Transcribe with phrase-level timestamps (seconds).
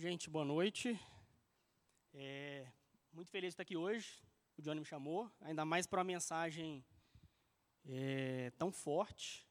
[0.00, 0.96] Gente, boa noite.
[2.14, 2.68] É,
[3.12, 4.22] muito feliz de estar aqui hoje.
[4.56, 6.84] O Johnny me chamou, ainda mais para uma mensagem
[7.84, 9.44] é, tão forte.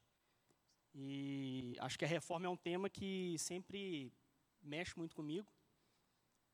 [0.94, 4.10] E acho que a reforma é um tema que sempre
[4.62, 5.52] mexe muito comigo.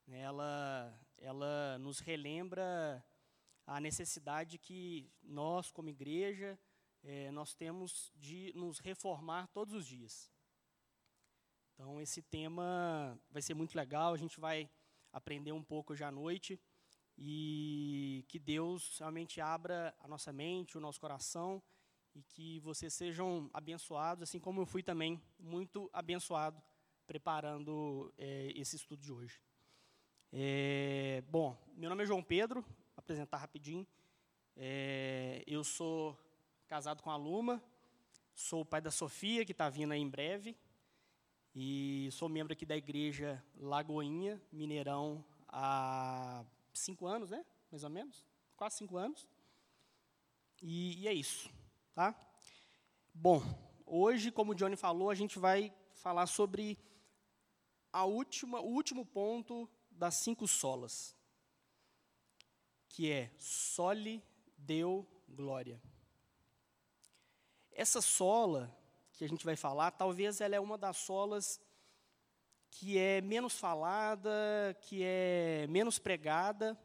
[0.08, 3.00] Ela, ela nos relembra
[3.64, 6.58] a necessidade que nós, como igreja,
[7.04, 10.33] é, nós temos de nos reformar todos os dias.
[11.75, 14.71] Então, esse tema vai ser muito legal, a gente vai
[15.12, 16.58] aprender um pouco hoje à noite
[17.18, 21.61] e que Deus realmente abra a nossa mente, o nosso coração
[22.14, 26.62] e que vocês sejam abençoados, assim como eu fui também muito abençoado
[27.08, 29.40] preparando é, esse estudo de hoje.
[30.32, 33.86] É, bom, meu nome é João Pedro, vou apresentar rapidinho.
[34.56, 36.17] É, eu sou
[36.69, 37.61] casado com a Luma,
[38.33, 40.56] sou o pai da Sofia, que está vindo aí em breve.
[41.55, 47.47] E sou membro aqui da igreja Lagoinha, Mineirão, há cinco anos, né?
[47.70, 48.27] Mais ou menos.
[48.56, 49.28] Quase cinco anos.
[50.61, 51.48] E, e é isso,
[51.95, 52.12] tá?
[53.12, 53.41] Bom,
[53.87, 56.77] hoje, como o Johnny falou, a gente vai falar sobre
[57.93, 61.17] a última, o último ponto das cinco solas,
[62.89, 64.21] que é sole
[64.59, 65.81] deu glória.
[67.71, 68.77] Essa sola
[69.15, 71.61] que a gente vai falar, talvez ela é uma das solas
[72.69, 76.77] que é menos falada, que é menos pregada,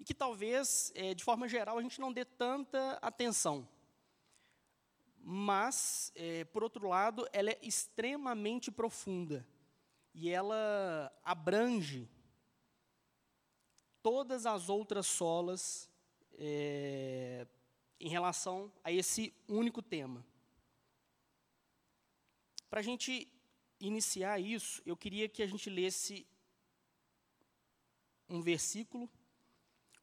[0.00, 3.68] e que talvez, é, de forma geral, a gente não dê tanta atenção.
[5.20, 9.46] Mas, é, por outro lado, ela é extremamente profunda,
[10.12, 12.08] e ela abrange
[14.02, 15.88] todas as outras solas
[16.36, 17.46] é,
[18.00, 20.24] em relação a esse único tema.
[22.68, 23.26] Para a gente
[23.80, 26.26] iniciar isso, eu queria que a gente lesse
[28.28, 29.08] um versículo,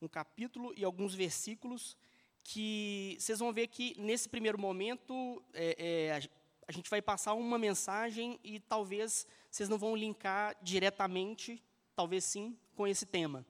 [0.02, 1.96] um capítulo e alguns versículos
[2.44, 6.30] que vocês vão ver que nesse primeiro momento é, é,
[6.68, 11.62] a gente vai passar uma mensagem e talvez vocês não vão linkar diretamente,
[11.96, 13.46] talvez sim, com esse tema.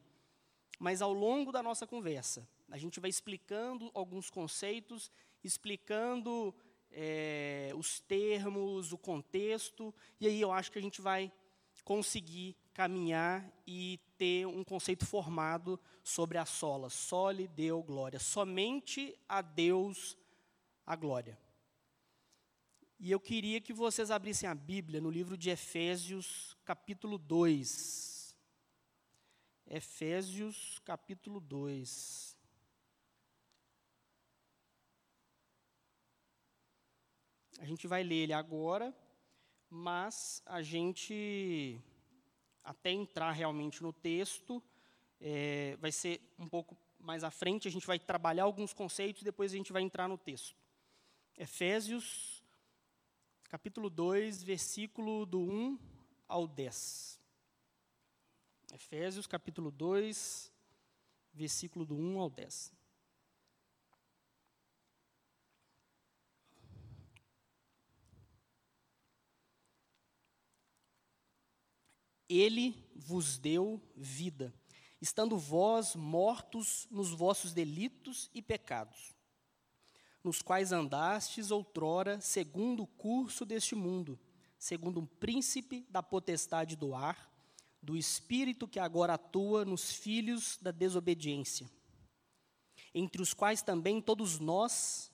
[0.78, 5.10] Mas ao longo da nossa conversa, a gente vai explicando alguns conceitos,
[5.42, 6.54] explicando
[6.90, 11.32] é, os termos, o contexto, e aí eu acho que a gente vai
[11.84, 16.90] conseguir caminhar e ter um conceito formado sobre a sola.
[16.90, 18.18] Sole deu glória.
[18.18, 20.16] Somente a Deus
[20.84, 21.38] a glória.
[22.98, 28.36] E eu queria que vocês abrissem a Bíblia no livro de Efésios, capítulo 2.
[29.66, 32.35] Efésios, capítulo 2.
[37.58, 38.94] A gente vai ler ele agora,
[39.70, 41.80] mas a gente,
[42.62, 44.62] até entrar realmente no texto,
[45.20, 49.24] é, vai ser um pouco mais à frente, a gente vai trabalhar alguns conceitos e
[49.24, 50.56] depois a gente vai entrar no texto.
[51.36, 52.42] Efésios,
[53.44, 55.78] capítulo 2, versículo do 1
[56.28, 57.20] ao 10.
[58.74, 60.52] Efésios, capítulo 2,
[61.32, 62.75] versículo do 1 ao 10.
[72.28, 74.52] Ele vos deu vida,
[75.00, 79.14] estando vós mortos nos vossos delitos e pecados,
[80.24, 84.18] nos quais andastes outrora segundo o curso deste mundo,
[84.58, 87.32] segundo um príncipe da potestade do ar,
[87.80, 91.70] do espírito que agora atua nos filhos da desobediência,
[92.92, 95.12] entre os quais também todos nós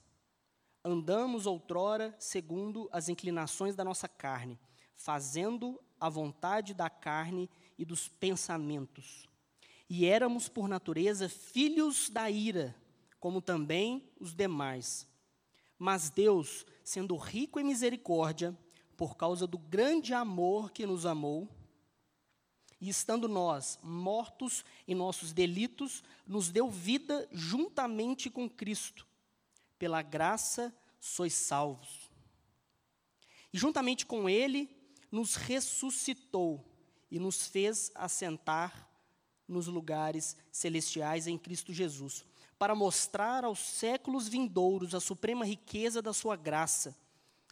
[0.84, 4.58] andamos outrora segundo as inclinações da nossa carne,
[4.94, 7.48] fazendo a vontade da carne
[7.78, 9.28] e dos pensamentos.
[9.88, 12.74] E éramos, por natureza, filhos da ira,
[13.20, 15.06] como também os demais.
[15.78, 18.58] Mas Deus, sendo rico em misericórdia,
[18.96, 21.48] por causa do grande amor que nos amou,
[22.80, 29.06] e estando nós mortos em nossos delitos, nos deu vida juntamente com Cristo.
[29.78, 32.10] Pela graça sois salvos.
[33.52, 34.68] E juntamente com Ele,
[35.12, 36.64] nos ressuscitou
[37.10, 38.88] e nos fez assentar
[39.46, 42.24] nos lugares celestiais em Cristo Jesus,
[42.58, 46.96] para mostrar aos séculos vindouros a suprema riqueza da sua graça,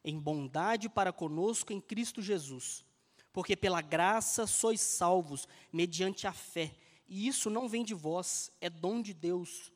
[0.03, 2.87] em bondade para conosco em Cristo Jesus.
[3.31, 6.75] Porque pela graça sois salvos, mediante a fé,
[7.07, 9.71] e isso não vem de vós, é dom de Deus,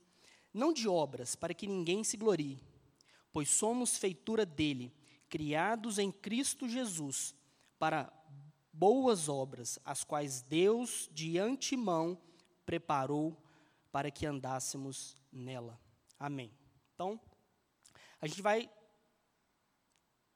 [0.52, 2.58] não de obras, para que ninguém se glorie,
[3.30, 4.94] pois somos feitura dele,
[5.28, 7.34] criados em Cristo Jesus,
[7.84, 8.10] para
[8.72, 12.18] boas obras, as quais Deus de antemão
[12.64, 13.36] preparou
[13.92, 15.78] para que andássemos nela.
[16.18, 16.50] Amém.
[16.94, 17.20] Então,
[18.22, 18.70] a gente vai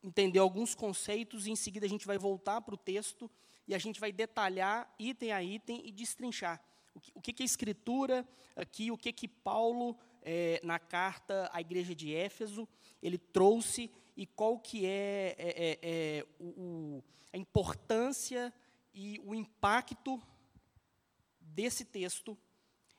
[0.02, 3.30] entender alguns conceitos e em seguida a gente vai voltar para o texto
[3.66, 6.62] e a gente vai detalhar item a item e destrinchar.
[6.94, 11.62] O que, o que, é escritura aqui, o que, que Paulo, é, na carta à
[11.62, 12.68] igreja de Éfeso,
[13.02, 17.00] ele trouxe e qual que é, é, é, é o,
[17.32, 18.52] a importância
[18.92, 20.20] e o impacto
[21.40, 22.36] desse texto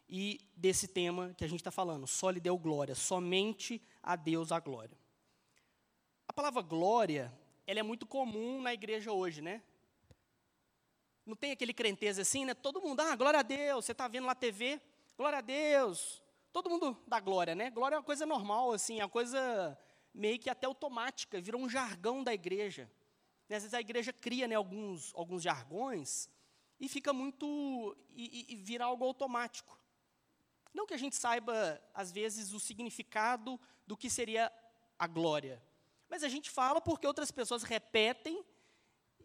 [0.07, 4.53] e desse tema que a gente está falando, só lhe deu glória, somente a Deus
[4.53, 4.97] a glória.
[6.25, 7.37] A palavra glória,
[7.67, 9.61] ela é muito comum na igreja hoje, né?
[11.25, 12.53] Não tem aquele crenteza assim, né?
[12.53, 14.81] Todo mundo, ah, glória a Deus, você está vendo lá TV,
[15.17, 16.23] glória a Deus.
[16.53, 17.69] Todo mundo dá glória, né?
[17.69, 19.77] Glória é uma coisa normal, assim, é uma coisa
[20.13, 22.89] meio que até automática, virou um jargão da igreja.
[23.49, 26.29] E, às vezes a igreja cria né, alguns, alguns jargões
[26.79, 27.97] e fica muito.
[28.11, 29.77] E, e, e vira algo automático.
[30.73, 34.51] Não que a gente saiba, às vezes, o significado do que seria
[34.97, 35.61] a glória.
[36.07, 38.43] Mas a gente fala porque outras pessoas repetem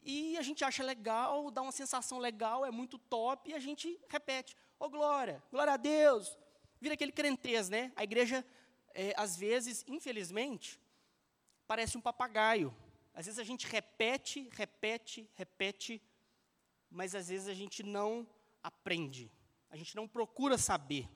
[0.02, 3.98] e a gente acha legal, dá uma sensação legal, é muito top, e a gente
[4.08, 4.54] repete.
[4.78, 6.36] Ô oh, glória, glória a Deus.
[6.78, 7.90] Vira aquele crentez, né?
[7.96, 8.44] A igreja,
[8.94, 10.80] é, às vezes, infelizmente,
[11.66, 12.74] parece um papagaio.
[13.12, 16.00] Às vezes a gente repete, repete, repete,
[16.90, 18.26] mas às vezes a gente não
[18.62, 19.30] aprende.
[19.68, 21.08] A gente não procura saber.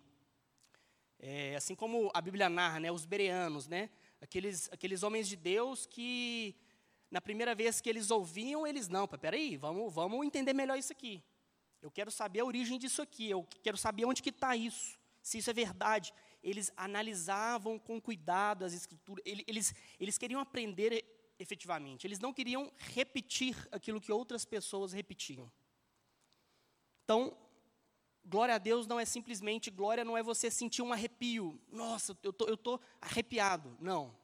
[1.21, 3.91] É, assim como a Bíblia narra, né, os bereanos, né,
[4.21, 6.55] aqueles, aqueles homens de Deus que,
[7.11, 11.23] na primeira vez que eles ouviam, eles, não, peraí, vamos, vamos entender melhor isso aqui.
[11.83, 15.39] Eu quero saber a origem disso aqui, eu quero saber onde que está isso, se
[15.39, 16.13] isso é verdade.
[16.43, 21.05] Eles analisavam com cuidado as escrituras, eles, eles queriam aprender
[21.39, 25.51] efetivamente, eles não queriam repetir aquilo que outras pessoas repetiam.
[27.05, 27.37] Então,
[28.29, 31.59] Glória a Deus não é simplesmente, glória não é você sentir um arrepio.
[31.73, 33.75] Nossa, eu tô, estou tô arrepiado.
[33.81, 34.15] Não.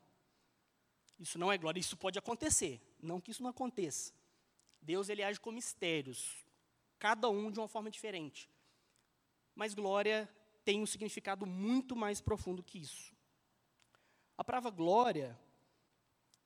[1.19, 2.82] Isso não é glória, isso pode acontecer.
[3.00, 4.12] Não que isso não aconteça.
[4.82, 6.44] Deus ele age com mistérios,
[6.99, 8.50] cada um de uma forma diferente.
[9.55, 10.28] Mas glória
[10.64, 13.14] tem um significado muito mais profundo que isso.
[14.37, 15.38] A palavra glória,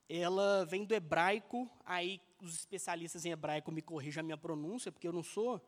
[0.09, 5.07] ela vem do hebraico, aí os especialistas em hebraico me corrijam a minha pronúncia, porque
[5.07, 5.61] eu não sou,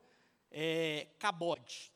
[0.51, 1.91] é, kabod.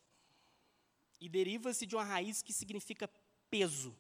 [1.20, 3.10] E deriva-se de uma raiz que significa
[3.50, 3.96] peso.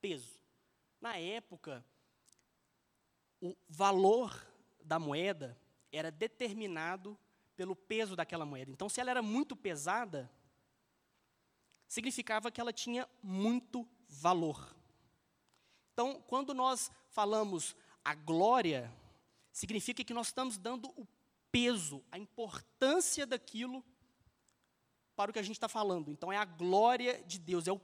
[0.00, 0.40] Peso.
[1.00, 1.84] Na época,
[3.40, 4.46] o valor
[4.82, 5.58] da moeda
[5.92, 7.18] era determinado
[7.54, 8.70] pelo peso daquela moeda.
[8.70, 10.30] Então, se ela era muito pesada,
[11.88, 14.74] significava que ela tinha muito valor.
[15.92, 17.74] Então, quando nós falamos
[18.04, 18.92] a glória,
[19.52, 21.06] significa que nós estamos dando o
[21.50, 23.84] peso, a importância daquilo
[25.14, 26.10] para o que a gente está falando.
[26.10, 27.80] Então, é a glória de Deus, é o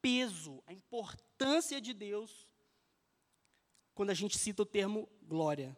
[0.00, 2.46] peso, a importância de Deus
[3.94, 5.76] quando a gente cita o termo glória.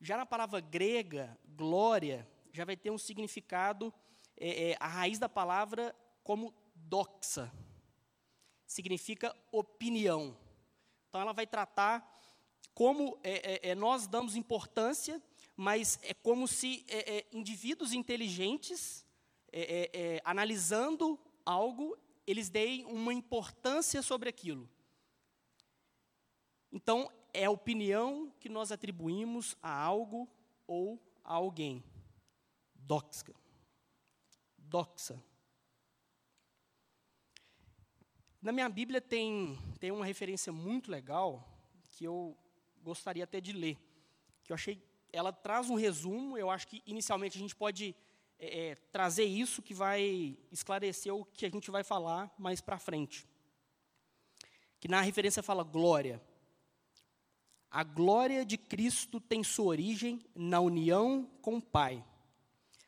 [0.00, 3.94] Já na palavra grega, glória, já vai ter um significado,
[4.36, 5.94] é, é, a raiz da palavra
[6.26, 7.44] como doxa,
[8.66, 10.36] significa opinião.
[11.08, 12.04] Então, ela vai tratar
[12.74, 15.22] como é, é, é nós damos importância
[15.56, 19.06] mas é como se é, é, indivíduos inteligentes,
[19.50, 24.68] é, analisando algo, eles deem uma importância sobre aquilo.
[26.70, 30.28] Então, é a opinião que nós atribuímos a algo
[30.66, 31.82] ou a alguém.
[32.74, 33.34] Doxa.
[34.58, 35.22] Doxa.
[38.46, 41.44] Na minha Bíblia tem, tem uma referência muito legal
[41.90, 42.38] que eu
[42.80, 43.76] gostaria até de ler,
[44.44, 44.80] que eu achei
[45.12, 47.92] ela traz um resumo, eu acho que inicialmente a gente pode
[48.38, 52.78] é, é, trazer isso que vai esclarecer o que a gente vai falar mais para
[52.78, 53.26] frente.
[54.78, 56.22] Que na referência fala glória.
[57.68, 62.04] A glória de Cristo tem sua origem na união com o Pai.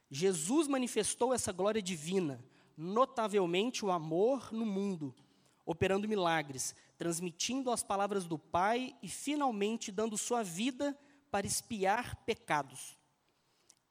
[0.09, 2.41] Jesus manifestou essa glória divina,
[2.77, 5.13] notavelmente o amor no mundo,
[5.69, 10.99] operando milagres, transmitindo as palavras do Pai e finalmente dando sua vida
[11.31, 12.97] para espiar pecados.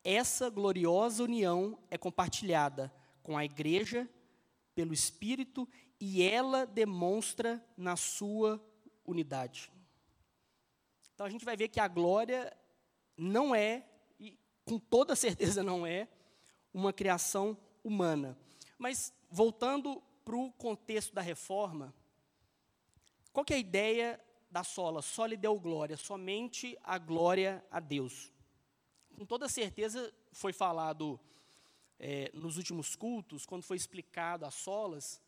[0.03, 2.91] Essa gloriosa união é compartilhada
[3.21, 4.09] com a igreja
[4.73, 5.69] pelo Espírito
[6.01, 8.59] e ela demonstra na sua
[9.05, 9.71] unidade.
[11.13, 12.51] Então a gente vai ver que a glória
[13.15, 13.85] não é,
[14.19, 16.07] e com toda certeza não é,
[16.73, 18.35] uma criação humana.
[18.79, 21.95] Mas voltando para o contexto da reforma,
[23.31, 28.29] qual é a ideia da sola, só lhe deu glória, somente a glória a Deus.
[29.15, 31.17] com toda certeza foi falado
[31.97, 35.21] é, nos últimos cultos, quando foi explicado as solas,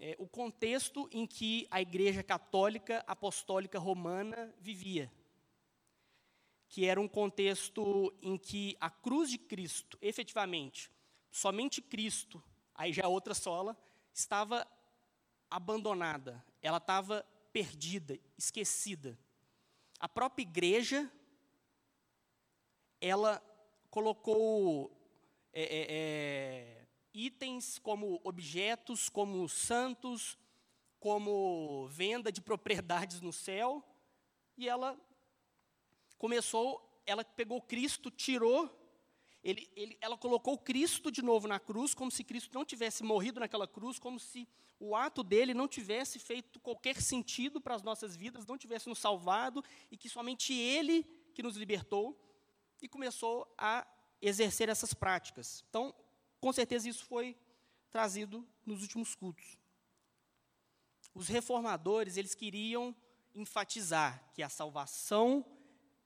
[0.00, 5.10] é, o contexto em que a Igreja Católica Apostólica Romana vivia.
[6.68, 10.92] Que era um contexto em que a cruz de Cristo, efetivamente,
[11.28, 12.40] somente Cristo,
[12.72, 13.76] aí já é outra sola,
[14.12, 14.66] estava
[15.50, 19.18] abandonada, ela estava perdida, esquecida.
[20.00, 21.10] A própria igreja,
[23.00, 23.42] ela
[23.90, 24.90] colocou
[25.52, 30.38] é, é, é, itens como objetos, como santos,
[30.98, 33.84] como venda de propriedades no céu,
[34.56, 34.98] e ela
[36.18, 38.70] começou, ela pegou Cristo, tirou,
[39.42, 43.40] ele, ele, ela colocou Cristo de novo na cruz, como se Cristo não tivesse morrido
[43.40, 48.14] naquela cruz, como se o ato dele não tivesse feito qualquer sentido para as nossas
[48.14, 52.18] vidas, não tivesse nos salvado, e que somente ele que nos libertou,
[52.80, 53.86] e começou a
[54.20, 55.64] exercer essas práticas.
[55.68, 55.94] Então,
[56.40, 57.36] com certeza isso foi
[57.90, 59.58] trazido nos últimos cultos.
[61.14, 62.94] Os reformadores, eles queriam
[63.34, 65.44] enfatizar que a salvação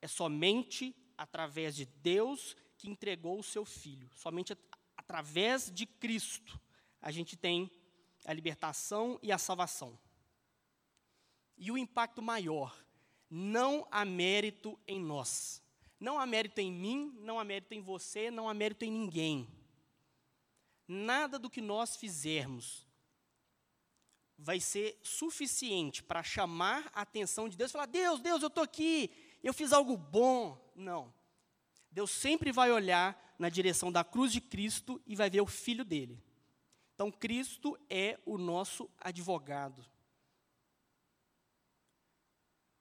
[0.01, 4.09] é somente através de Deus que entregou o seu filho.
[4.15, 4.59] Somente at
[4.95, 6.59] através de Cristo
[7.01, 7.71] a gente tem
[8.25, 9.97] a libertação e a salvação.
[11.57, 12.77] E o impacto maior,
[13.29, 15.63] não há mérito em nós.
[15.99, 19.47] Não há mérito em mim, não há mérito em você, não há mérito em ninguém.
[20.87, 22.85] Nada do que nós fizermos
[24.37, 28.63] vai ser suficiente para chamar a atenção de Deus e falar: Deus, Deus, eu estou
[28.63, 29.11] aqui,
[29.43, 30.71] eu fiz algo bom.
[30.75, 31.13] Não.
[31.91, 35.85] Deus sempre vai olhar na direção da cruz de Cristo e vai ver o filho
[35.85, 36.23] dele.
[36.95, 39.85] Então, Cristo é o nosso advogado.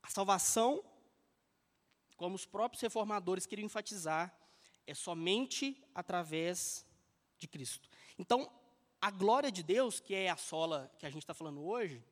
[0.03, 0.83] A salvação
[2.17, 4.35] como os próprios reformadores queriam enfatizar,
[4.87, 6.87] é somente através
[7.39, 7.89] de Cristo.
[8.19, 8.51] Então,
[9.01, 12.03] a glória de Deus, que é a sola que a gente está falando hoje,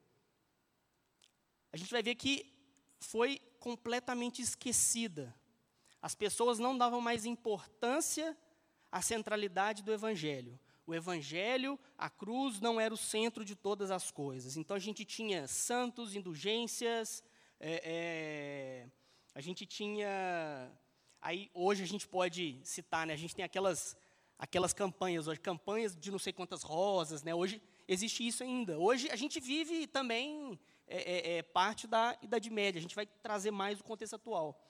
[1.73, 2.53] a gente vai ver que
[3.01, 5.35] foi completamente esquecida.
[6.05, 8.37] As pessoas não davam mais importância
[8.93, 10.61] à centralidade do Evangelho.
[10.87, 14.59] O Evangelho, a cruz, não era o centro de todas as coisas.
[14.59, 17.25] Então a gente tinha santos, indulgências,
[17.59, 18.87] é, é,
[19.35, 20.71] a gente tinha.
[21.23, 23.15] Aí hoje a gente pode citar, né?
[23.15, 23.97] A gente tem aquelas,
[24.39, 27.35] aquelas campanhas hoje, campanhas de não sei quantas rosas, né?
[27.35, 28.79] Hoje existe isso ainda.
[28.79, 32.79] Hoje a gente vive também é, é, é parte da Idade Média.
[32.79, 34.61] A gente vai trazer mais o contexto atual.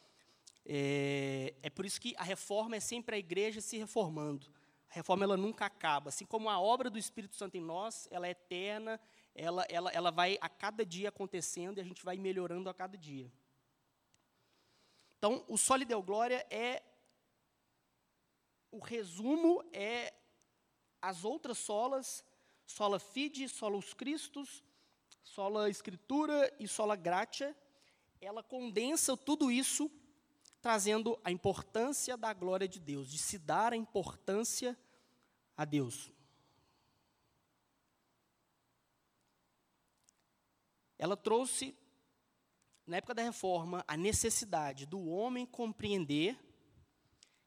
[0.66, 4.46] É, é por isso que a reforma é sempre a igreja se reformando.
[4.90, 6.08] A reforma ela nunca acaba.
[6.08, 9.00] Assim como a obra do Espírito Santo em nós, ela é eterna,
[9.34, 12.96] ela, ela, ela vai a cada dia acontecendo e a gente vai melhorando a cada
[12.96, 13.30] dia.
[15.18, 16.82] Então, o Soli Deo Glória é
[18.70, 20.12] o resumo é
[21.00, 22.24] as outras solas,
[22.66, 24.64] sola fide, sola os Cristos,
[25.22, 27.56] sola escritura e sola gratia,
[28.20, 29.90] ela condensa tudo isso
[30.64, 34.74] trazendo a importância da glória de Deus, de se dar a importância
[35.54, 36.10] a Deus.
[40.96, 41.76] Ela trouxe
[42.86, 46.34] na época da reforma, a necessidade do homem compreender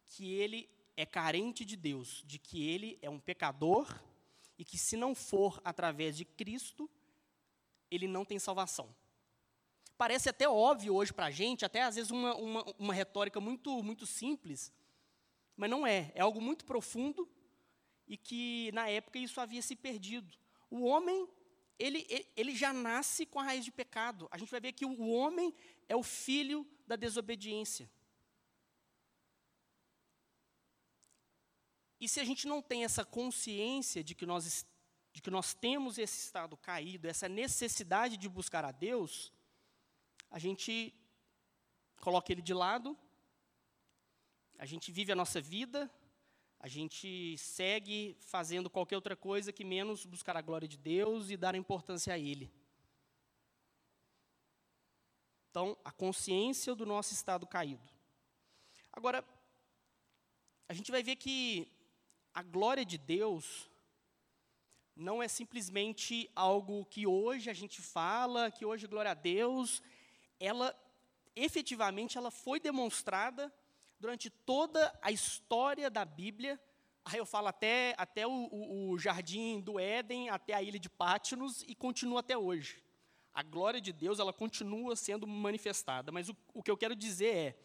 [0.10, 4.00] que ele é carente de Deus, de que ele é um pecador
[4.60, 6.88] e que se não for através de Cristo,
[7.90, 8.96] ele não tem salvação.
[9.98, 13.82] Parece até óbvio hoje para a gente, até às vezes uma, uma, uma retórica muito,
[13.82, 14.72] muito simples,
[15.56, 16.12] mas não é.
[16.14, 17.28] É algo muito profundo
[18.08, 20.38] e que na época isso havia se perdido.
[20.70, 21.28] O homem
[21.80, 24.28] ele, ele já nasce com a raiz de pecado.
[24.32, 25.54] A gente vai ver que o homem
[25.88, 27.90] é o filho da desobediência.
[32.00, 34.66] E se a gente não tem essa consciência de que nós,
[35.12, 39.32] de que nós temos esse estado caído, essa necessidade de buscar a Deus,
[40.30, 40.94] a gente
[42.02, 42.98] coloca ele de lado,
[44.58, 45.92] a gente vive a nossa vida,
[46.60, 51.38] a gente segue fazendo qualquer outra coisa que menos buscar a glória de Deus e
[51.38, 52.52] dar importância a Ele.
[55.50, 57.88] Então, a consciência do nosso estado caído.
[58.92, 59.24] Agora,
[60.68, 61.72] a gente vai ver que
[62.34, 63.70] a glória de Deus
[64.96, 69.82] não é simplesmente algo que hoje a gente fala, que hoje glória a Deus,
[70.40, 70.76] ela
[71.36, 73.54] efetivamente ela foi demonstrada
[74.00, 76.60] durante toda a história da Bíblia,
[77.06, 81.64] aí eu falo até, até o, o, jardim do Éden, até a ilha de Pátinos,
[81.68, 82.84] e continua até hoje.
[83.34, 87.36] A glória de Deus, ela continua sendo manifestada, mas o, o que eu quero dizer
[87.36, 87.56] é,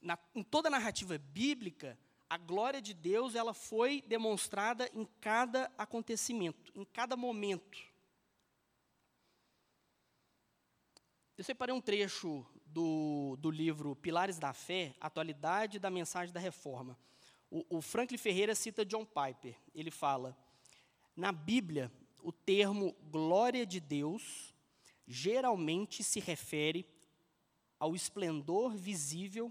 [0.00, 1.98] na, em toda a narrativa bíblica,
[2.28, 7.89] a glória de Deus ela foi demonstrada em cada acontecimento, em cada momento.
[11.40, 16.98] Eu separei um trecho do, do livro Pilares da Fé, Atualidade da Mensagem da Reforma.
[17.50, 19.56] O, o Franklin Ferreira cita John Piper.
[19.74, 20.36] Ele fala:
[21.16, 21.90] na Bíblia,
[22.22, 24.54] o termo glória de Deus
[25.08, 26.86] geralmente se refere
[27.78, 29.50] ao esplendor visível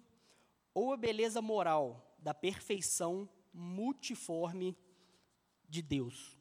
[0.75, 4.77] ou a beleza moral da perfeição multiforme
[5.67, 6.37] de Deus.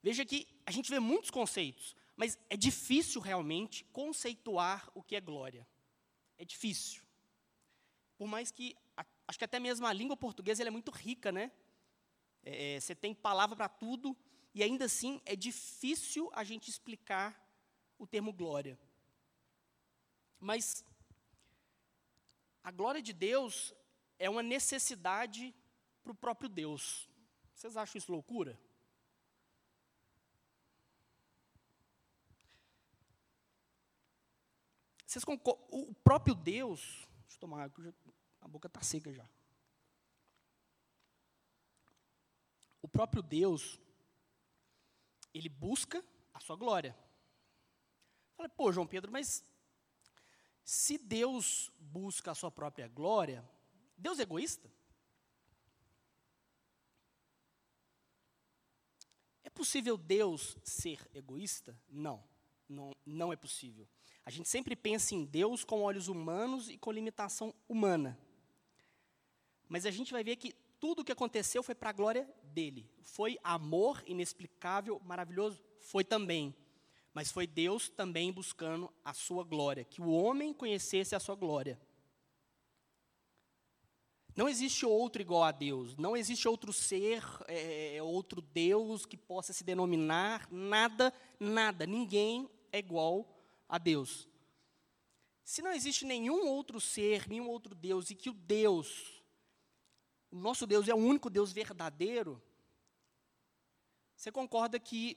[0.00, 5.20] Veja que a gente vê muitos conceitos, mas é difícil realmente conceituar o que é
[5.20, 5.64] glória.
[6.36, 7.00] É difícil.
[8.16, 8.76] Por mais que,
[9.28, 11.52] acho que até mesmo a língua portuguesa é muito rica, né?
[12.42, 14.16] É, é, você tem palavra para tudo,
[14.52, 17.40] e ainda assim é difícil a gente explicar
[17.96, 18.76] o termo glória.
[20.40, 20.84] Mas
[22.64, 23.72] a glória de Deus
[24.18, 25.54] é uma necessidade
[26.02, 27.08] para o próprio Deus.
[27.54, 28.58] Vocês acham isso loucura?
[35.18, 35.66] Vocês concordam?
[35.72, 36.80] O próprio Deus.
[37.22, 37.92] Deixa eu tomar água,
[38.40, 39.28] a boca está seca já.
[42.80, 43.80] O próprio Deus,
[45.34, 46.96] ele busca a sua glória.
[48.36, 49.44] Falei, pô, João Pedro, mas
[50.62, 53.44] se Deus busca a sua própria glória,
[53.96, 54.70] Deus é egoísta?
[59.42, 61.76] É possível Deus ser egoísta?
[61.88, 62.22] Não,
[62.68, 63.88] não, não é possível.
[64.28, 68.20] A gente sempre pensa em Deus com olhos humanos e com limitação humana.
[69.66, 72.86] Mas a gente vai ver que tudo o que aconteceu foi para a glória dele.
[73.00, 75.64] Foi amor inexplicável, maravilhoso?
[75.80, 76.54] Foi também
[77.14, 81.80] mas foi Deus também buscando a sua glória, que o homem conhecesse a sua glória.
[84.36, 89.52] Não existe outro igual a Deus, não existe outro ser, é, outro Deus que possa
[89.52, 93.37] se denominar, nada, nada, ninguém é igual
[93.68, 94.28] a Deus.
[95.44, 99.22] Se não existe nenhum outro ser, nenhum outro Deus, e que o Deus,
[100.30, 102.42] o nosso Deus é o único Deus verdadeiro,
[104.16, 105.16] você concorda que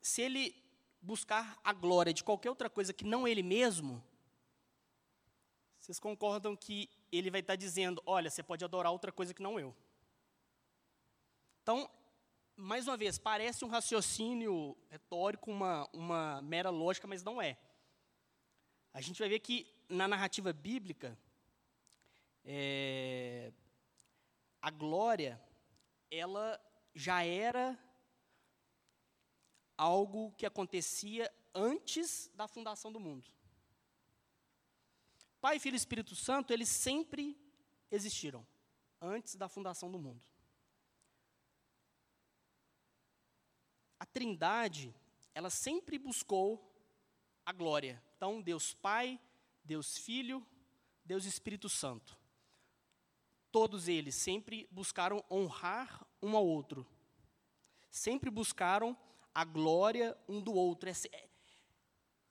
[0.00, 0.54] se ele
[1.00, 4.02] buscar a glória de qualquer outra coisa que não ele mesmo,
[5.78, 9.58] vocês concordam que ele vai estar dizendo: olha, você pode adorar outra coisa que não
[9.58, 9.74] eu.
[11.62, 11.90] Então,
[12.56, 17.58] mais uma vez, parece um raciocínio retórico, uma, uma mera lógica, mas não é.
[18.98, 21.16] A gente vai ver que na narrativa bíblica,
[22.44, 23.52] é,
[24.60, 25.40] a glória,
[26.10, 26.60] ela
[26.96, 27.78] já era
[29.76, 33.30] algo que acontecia antes da fundação do mundo.
[35.40, 37.40] Pai, Filho e Espírito Santo, eles sempre
[37.92, 38.44] existiram,
[39.00, 40.20] antes da fundação do mundo.
[44.00, 44.92] A Trindade,
[45.36, 46.67] ela sempre buscou
[47.48, 48.02] a glória.
[48.14, 49.18] Então, Deus Pai,
[49.64, 50.46] Deus Filho,
[51.02, 52.14] Deus Espírito Santo.
[53.50, 56.86] Todos eles sempre buscaram honrar um ao outro.
[57.90, 58.94] Sempre buscaram
[59.34, 60.90] a glória um do outro.
[60.90, 60.94] É,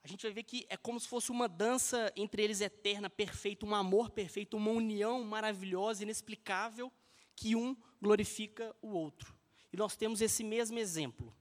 [0.04, 3.66] a gente vai ver que é como se fosse uma dança entre eles eterna, perfeita,
[3.66, 6.94] um amor perfeito, uma união maravilhosa, inexplicável,
[7.36, 9.36] que um glorifica o outro.
[9.74, 11.36] E nós temos esse mesmo exemplo.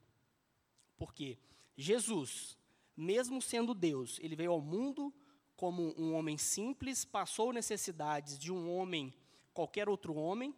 [0.96, 1.38] Porque
[1.76, 2.56] Jesus,
[2.96, 5.12] mesmo sendo Deus, ele veio ao mundo
[5.56, 9.12] como um homem simples, passou necessidades de um homem,
[9.52, 10.54] qualquer outro homem,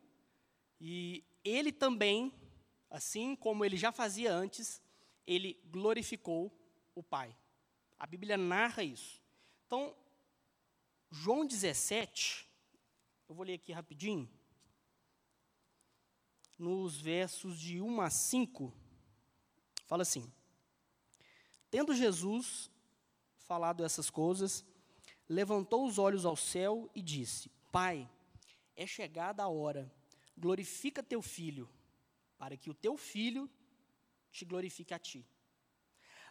[0.80, 2.32] e ele também,
[2.90, 4.82] assim como ele já fazia antes,
[5.26, 6.52] ele glorificou
[6.94, 7.36] o Pai.
[7.98, 9.20] A Bíblia narra isso.
[9.66, 9.94] Então,
[11.10, 12.48] João 17,
[13.28, 14.28] eu vou ler aqui rapidinho,
[16.58, 18.72] nos versos de 1 a 5,
[19.86, 20.32] fala assim:
[21.70, 22.70] Tendo Jesus
[23.46, 24.64] falado essas coisas,
[25.28, 28.08] levantou os olhos ao céu e disse: Pai,
[28.76, 29.92] é chegada a hora,
[30.36, 31.68] glorifica teu filho,
[32.38, 33.50] para que o teu filho
[34.30, 35.26] te glorifique a ti.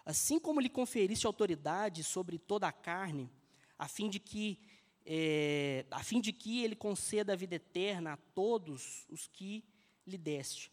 [0.05, 3.29] Assim como lhe conferiste autoridade sobre toda a carne,
[3.77, 4.59] a fim de que
[5.05, 9.63] é, a fim de que ele conceda a vida eterna a todos os que
[10.05, 10.71] lhe deste.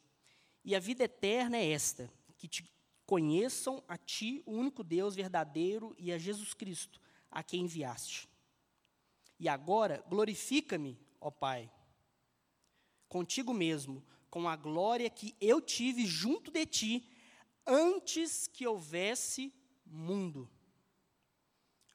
[0.64, 2.68] E a vida eterna é esta: que te
[3.07, 8.29] conheçam a ti, o único Deus verdadeiro, e a Jesus Cristo, a quem enviaste.
[9.38, 11.71] E agora glorifica-me, ó Pai,
[13.09, 17.09] contigo mesmo, com a glória que eu tive junto de ti
[17.67, 19.53] antes que houvesse
[19.87, 20.49] mundo.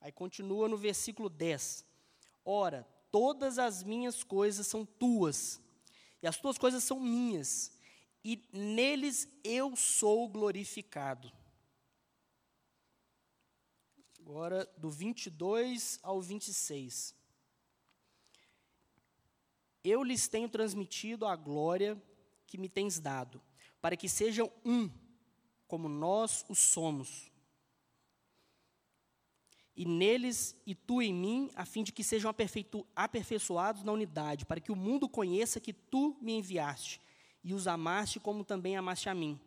[0.02, 1.86] Aí continua no versículo 10.
[2.46, 5.62] Ora, todas as minhas coisas são tuas,
[6.22, 7.72] e as tuas coisas são minhas,
[8.24, 11.32] e neles eu sou glorificado.
[14.20, 17.16] Agora, do 22 ao 26.
[19.84, 22.02] Eu lhes tenho transmitido a glória
[22.46, 23.42] que me tens dado,
[23.82, 24.90] para que sejam um,
[25.68, 27.32] como nós o somos.
[29.76, 32.34] E neles e tu em mim, a fim de que sejam
[32.96, 37.00] aperfeiçoados na unidade, para que o mundo conheça que tu me enviaste
[37.44, 39.40] e os amaste como também amaste a mim.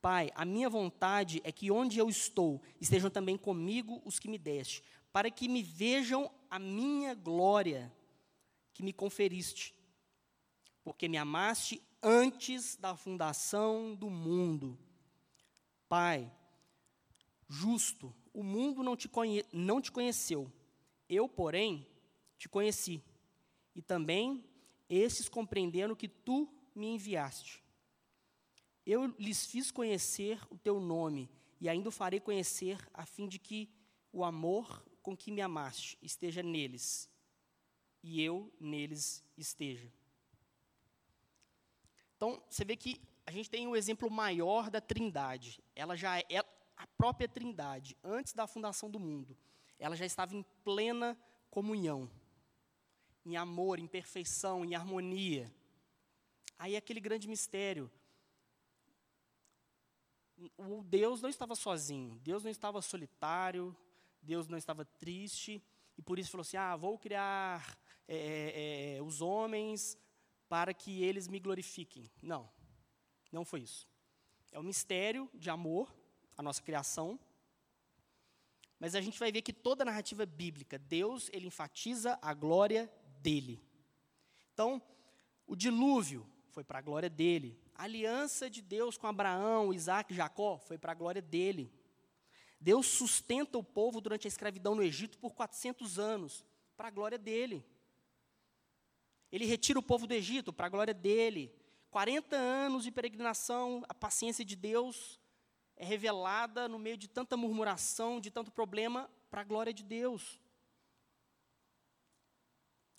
[0.00, 4.38] Pai, a minha vontade é que onde eu estou estejam também comigo os que me
[4.38, 7.92] deste, para que me vejam a minha glória
[8.72, 9.74] que me conferiste,
[10.82, 14.78] porque me amaste antes da fundação do mundo.
[15.88, 16.32] Pai,
[17.46, 20.50] justo, o mundo não te, conhe não te conheceu,
[21.08, 21.86] eu, porém,
[22.38, 23.02] te conheci,
[23.74, 24.42] e também
[24.88, 27.62] esses compreenderam que tu me enviaste.
[28.86, 31.30] Eu lhes fiz conhecer o teu nome,
[31.60, 33.68] e ainda o farei conhecer, a fim de que
[34.12, 37.08] o amor com que me amaste esteja neles,
[38.02, 39.92] e eu neles esteja.
[42.16, 45.62] Então, você vê que a gente tem o um exemplo maior da Trindade.
[45.74, 46.38] Ela já é
[46.76, 49.36] a própria Trindade, antes da fundação do mundo.
[49.78, 51.16] Ela já estava em plena
[51.50, 52.10] comunhão,
[53.24, 55.50] em amor, em perfeição, em harmonia.
[56.60, 57.90] Aí aquele grande mistério.
[60.58, 63.74] O Deus não estava sozinho, Deus não estava solitário,
[64.20, 65.62] Deus não estava triste,
[65.96, 69.96] e por isso falou assim: ah, vou criar é, é, os homens
[70.50, 72.10] para que eles me glorifiquem.
[72.20, 72.46] Não,
[73.32, 73.88] não foi isso.
[74.52, 75.90] É um mistério de amor,
[76.36, 77.18] a nossa criação.
[78.78, 82.92] Mas a gente vai ver que toda a narrativa bíblica, Deus, ele enfatiza a glória
[83.22, 83.62] dele.
[84.52, 84.82] Então,
[85.46, 87.58] o dilúvio foi para a glória dele.
[87.74, 91.72] A aliança de Deus com Abraão, Isaac e Jacó foi para a glória dele.
[92.60, 96.44] Deus sustenta o povo durante a escravidão no Egito por 400 anos,
[96.76, 97.64] para a glória dele.
[99.32, 101.54] Ele retira o povo do Egito para a glória dele.
[101.90, 105.18] 40 anos de peregrinação, a paciência de Deus
[105.76, 110.38] é revelada no meio de tanta murmuração, de tanto problema, para a glória de Deus.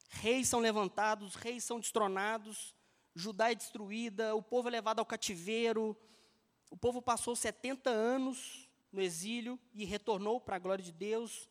[0.10, 2.76] Reis são levantados, reis são destronados,
[3.14, 5.98] Judá é destruída, o povo é levado ao cativeiro.
[6.70, 11.50] O povo passou 70 anos no exílio e retornou para a glória de Deus.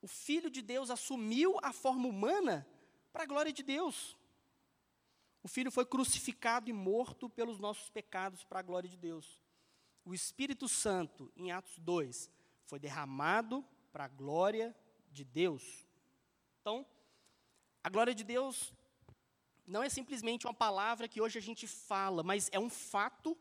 [0.00, 2.66] O Filho de Deus assumiu a forma humana
[3.12, 4.16] para a glória de Deus.
[5.42, 9.40] O Filho foi crucificado e morto pelos nossos pecados para a glória de Deus.
[10.04, 12.30] O Espírito Santo, em Atos 2,
[12.64, 14.74] foi derramado para a glória
[15.10, 15.86] de Deus.
[16.60, 16.86] Então,
[17.82, 18.72] a glória de Deus
[19.66, 23.36] não é simplesmente uma palavra que hoje a gente fala, mas é um fato,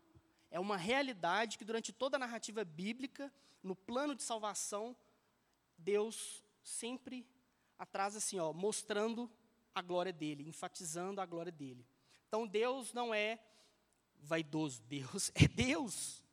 [0.49, 3.31] é uma realidade que durante toda a narrativa bíblica,
[3.63, 4.95] no plano de salvação,
[5.77, 7.25] Deus sempre
[7.77, 9.29] atrás assim, ó, mostrando
[9.73, 11.85] a glória dele, enfatizando a glória dele.
[12.27, 13.39] Então Deus não é
[14.19, 16.23] vaidoso, Deus é Deus.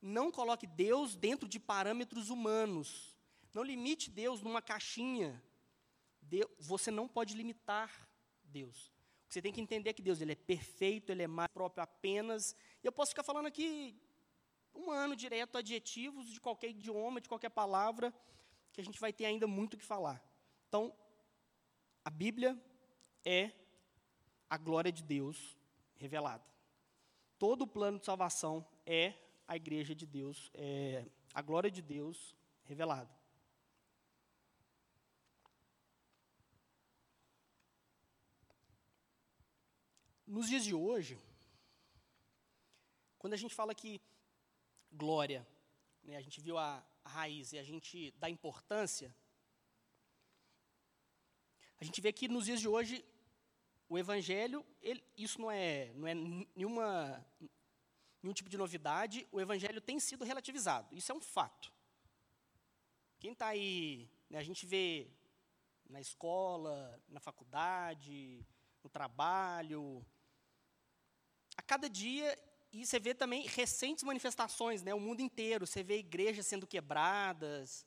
[0.00, 3.16] Não coloque Deus dentro de parâmetros humanos.
[3.52, 5.42] Não limite Deus numa caixinha.
[6.20, 8.08] Deus, você não pode limitar
[8.44, 8.93] Deus.
[9.34, 12.54] Você tem que entender que Deus ele é perfeito, ele é mais próprio apenas.
[12.80, 14.00] E eu posso ficar falando aqui
[14.72, 18.14] um ano direto adjetivos de qualquer idioma, de qualquer palavra,
[18.72, 20.24] que a gente vai ter ainda muito o que falar.
[20.68, 20.94] Então,
[22.04, 22.56] a Bíblia
[23.24, 23.50] é
[24.48, 25.58] a glória de Deus
[25.96, 26.44] revelada.
[27.36, 29.14] Todo o plano de salvação é
[29.48, 33.10] a igreja de Deus, é a glória de Deus revelada.
[40.34, 41.16] Nos dias de hoje,
[43.20, 44.00] quando a gente fala que
[44.90, 45.46] glória,
[46.02, 49.14] né, a gente viu a, raiz e a gente dá importância,
[51.78, 53.04] a gente vê que nos dias de hoje
[53.88, 57.24] o evangelho, ele, isso não é, não é nenhuma,
[58.20, 61.72] nenhum tipo de novidade, o evangelho tem sido relativizado, isso é um fato.
[63.20, 65.08] Quem está aí, né, a gente vê
[65.88, 68.44] na escola, na faculdade,
[68.82, 70.04] no trabalho,
[71.66, 72.38] cada dia,
[72.72, 77.86] e você vê também recentes manifestações, né, o mundo inteiro, você vê igrejas sendo quebradas,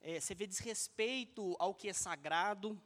[0.00, 2.80] é, você vê desrespeito ao que é sagrado,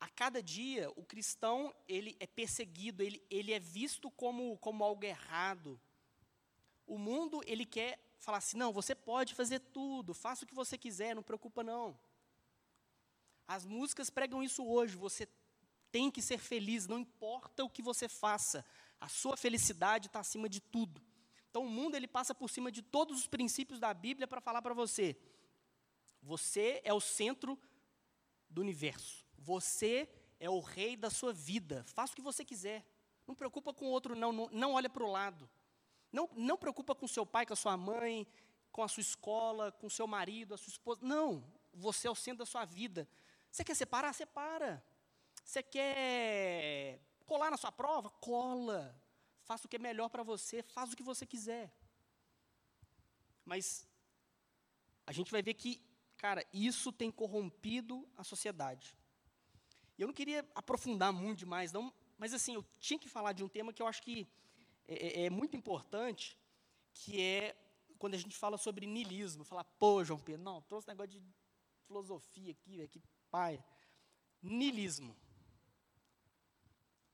[0.00, 5.04] a cada dia o cristão ele é perseguido, ele, ele é visto como, como algo
[5.04, 5.80] errado.
[6.86, 10.78] O mundo ele quer falar assim, não, você pode fazer tudo, faça o que você
[10.78, 11.98] quiser, não preocupa não.
[13.46, 14.94] As músicas pregam isso hoje.
[14.96, 15.26] Você
[15.90, 18.64] tem que ser feliz, não importa o que você faça.
[19.00, 21.00] A sua felicidade está acima de tudo.
[21.50, 24.62] Então o mundo ele passa por cima de todos os princípios da Bíblia para falar
[24.62, 25.16] para você:
[26.22, 27.58] você é o centro
[28.48, 29.26] do universo.
[29.36, 30.08] Você
[30.40, 31.84] é o rei da sua vida.
[31.94, 32.84] Faça o que você quiser.
[33.26, 34.32] Não preocupa com o outro, não.
[34.32, 35.48] Não, não olha para o lado.
[36.12, 38.26] Não, não preocupa com seu pai, com a sua mãe,
[38.72, 41.00] com a sua escola, com seu marido, a sua esposa.
[41.02, 41.44] Não.
[41.72, 43.08] Você é o centro da sua vida.
[43.50, 44.12] Você quer separar?
[44.12, 44.84] Separa.
[45.44, 48.10] Você quer colar na sua prova?
[48.28, 48.82] Cola.
[49.42, 51.72] Faça o que é melhor para você, faz o que você quiser.
[53.44, 53.86] Mas
[55.06, 55.82] a gente vai ver que,
[56.16, 58.96] cara, isso tem corrompido a sociedade.
[59.96, 63.42] E eu não queria aprofundar muito demais, não, mas assim, eu tinha que falar de
[63.42, 64.28] um tema que eu acho que
[64.86, 66.38] é, é, é muito importante,
[66.92, 67.56] que é
[67.98, 69.44] quando a gente fala sobre niilismo.
[69.44, 71.22] Falar, pô, João Pedro, não, trouxe um negócio de
[71.86, 73.62] filosofia aqui, que pai.
[74.42, 75.16] Niilismo.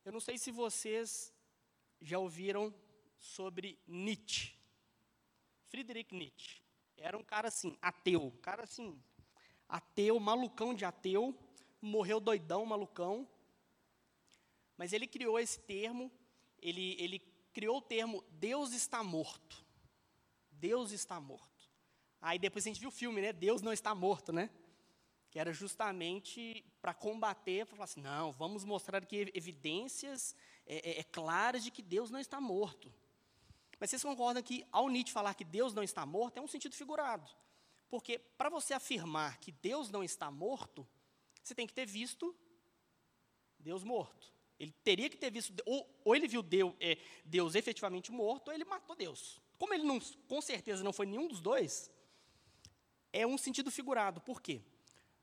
[0.05, 1.33] Eu não sei se vocês
[1.99, 2.75] já ouviram
[3.19, 4.55] sobre Nietzsche.
[5.69, 6.61] Friedrich Nietzsche.
[6.95, 8.25] Era um cara assim, ateu.
[8.25, 9.03] Um cara assim,
[9.67, 11.35] ateu, malucão de ateu.
[11.81, 13.27] Morreu doidão, malucão.
[14.77, 16.13] Mas ele criou esse termo,
[16.61, 17.21] ele, ele
[17.53, 19.65] criou o termo Deus está morto.
[20.51, 21.71] Deus está morto.
[22.21, 23.33] Aí depois a gente viu o filme, né?
[23.33, 24.51] Deus não está morto, né?
[25.35, 30.33] Que era justamente para combater, para falar assim, não, vamos mostrar aqui evidências
[30.65, 32.95] é, é, é, claras de que Deus não está morto.
[33.81, 36.77] Mas vocês concordam que, ao Nietzsche falar que Deus não está morto, é um sentido
[36.77, 37.29] figurado.
[37.91, 40.87] Porque, para você afirmar que Deus não está morto,
[41.43, 42.33] você tem que ter visto
[43.59, 44.33] Deus morto.
[44.57, 48.55] Ele teria que ter visto, ou, ou ele viu Deus, é, Deus efetivamente morto, ou
[48.55, 49.43] ele matou Deus.
[49.59, 51.91] Como ele não, com certeza não foi nenhum dos dois,
[53.13, 54.21] é um sentido figurado.
[54.21, 54.63] Por quê?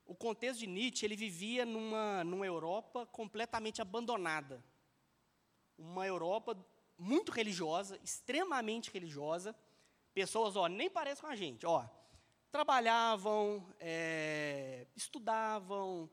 [0.06, 4.64] O contexto de Nietzsche, ele vivia numa, numa Europa completamente abandonada.
[5.78, 6.58] Uma Europa
[6.98, 9.56] muito religiosa, extremamente religiosa.
[10.14, 11.88] Pessoas, ó, nem parecem com a gente, ó.
[12.52, 16.10] Trabalhavam, é, estudavam,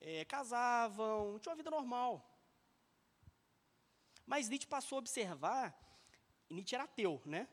[0.00, 2.26] é, casavam, tinham uma vida normal.
[4.26, 5.76] Mas Nietzsche passou a observar,
[6.48, 7.48] Nietzsche era ateu, né?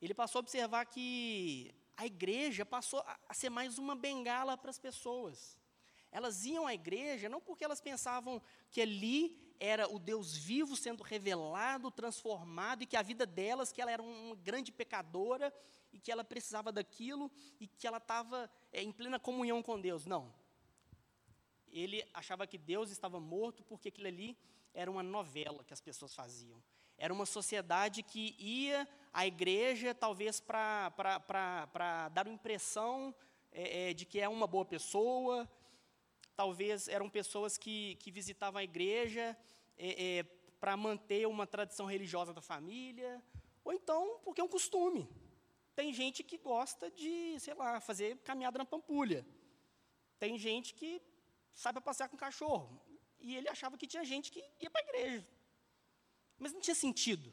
[0.00, 4.78] Ele passou a observar que a igreja passou a ser mais uma bengala para as
[4.78, 5.58] pessoas.
[6.10, 11.02] Elas iam à igreja não porque elas pensavam que ali era o Deus vivo sendo
[11.02, 15.54] revelado, transformado, e que a vida delas, que ela era uma grande pecadora,
[15.92, 20.04] e que ela precisava daquilo, e que ela estava é, em plena comunhão com Deus.
[20.04, 20.34] Não.
[21.68, 24.36] Ele achava que Deus estava morto porque aquilo ali
[24.74, 26.62] era uma novela que as pessoas faziam.
[26.98, 33.14] Era uma sociedade que ia à igreja, talvez para dar uma impressão
[33.50, 35.48] é, é, de que é uma boa pessoa.
[36.34, 39.36] Talvez eram pessoas que, que visitavam a igreja
[39.76, 40.22] é, é
[40.58, 43.22] para manter uma tradição religiosa da família.
[43.64, 45.08] Ou então, porque é um costume.
[45.74, 49.26] Tem gente que gosta de, sei lá, fazer caminhada na pampulha.
[50.18, 51.02] Tem gente que
[51.52, 52.80] sabe passear com cachorro.
[53.20, 55.28] E ele achava que tinha gente que ia para a igreja.
[56.38, 57.32] Mas não tinha sentido.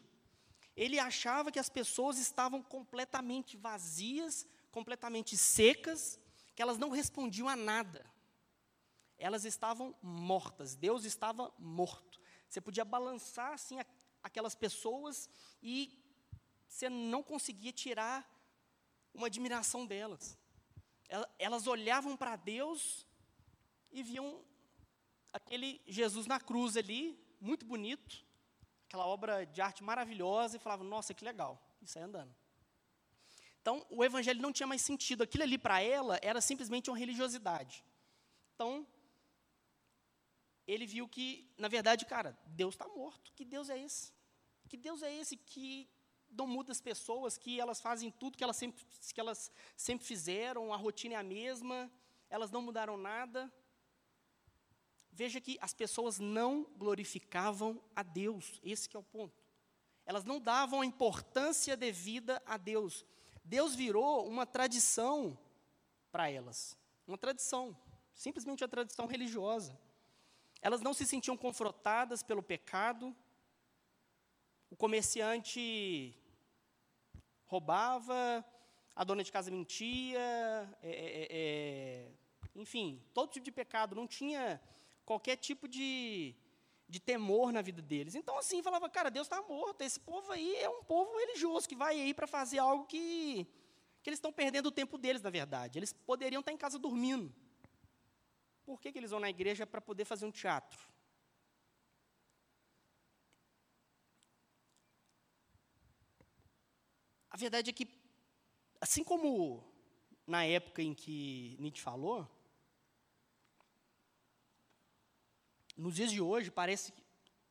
[0.79, 6.17] Ele achava que as pessoas estavam completamente vazias, completamente secas,
[6.55, 8.09] que elas não respondiam a nada.
[9.17, 12.21] Elas estavam mortas, Deus estava morto.
[12.47, 13.75] Você podia balançar assim
[14.23, 15.29] aquelas pessoas
[15.61, 16.01] e
[16.65, 18.25] você não conseguia tirar
[19.13, 20.39] uma admiração delas.
[21.37, 23.05] Elas olhavam para Deus
[23.91, 24.45] e viam
[25.33, 28.28] aquele Jesus na cruz ali, muito bonito,
[28.89, 32.35] aquela obra de arte maravilhosa e falavam, nossa, que legal, e saia andando.
[33.61, 35.21] Então, o evangelho não tinha mais sentido.
[35.21, 37.85] Aquilo ali para ela era simplesmente uma religiosidade.
[38.55, 38.87] Então,
[40.65, 43.31] ele viu que, na verdade, cara, Deus está morto.
[43.33, 44.11] Que Deus é esse?
[44.67, 45.87] Que Deus é esse que
[46.31, 50.73] não muda as pessoas, que elas fazem tudo que elas sempre, que elas sempre fizeram,
[50.73, 51.91] a rotina é a mesma,
[52.27, 53.51] elas não mudaram nada.
[55.19, 59.43] Veja que as pessoas não glorificavam a Deus, esse é o ponto.
[60.05, 63.05] Elas não davam a importância devida a Deus.
[63.43, 65.37] Deus virou uma tradição
[66.09, 67.77] para elas, uma tradição,
[68.13, 69.77] simplesmente uma tradição religiosa.
[70.61, 73.13] Elas não se sentiam confrontadas pelo pecado.
[74.69, 76.17] O comerciante
[77.45, 78.45] roubava,
[78.95, 80.17] a dona de casa mentia,
[80.81, 82.11] é, é, é,
[82.55, 83.97] enfim, todo tipo de pecado.
[83.97, 84.61] Não tinha
[85.09, 86.35] qualquer tipo de,
[86.87, 88.13] de temor na vida deles.
[88.13, 89.81] Então, assim, falava, cara, Deus está morto.
[89.81, 93.47] Esse povo aí é um povo religioso que vai aí para fazer algo que,
[94.03, 95.79] que eles estão perdendo o tempo deles, na verdade.
[95.79, 97.33] Eles poderiam estar em casa dormindo.
[98.63, 100.79] por que, que eles vão na igreja para poder fazer um teatro?
[107.31, 107.87] A verdade é que,
[108.79, 109.63] assim como
[110.27, 112.27] na época em que Nietzsche falou,
[115.79, 117.01] nos dias de hoje parece que.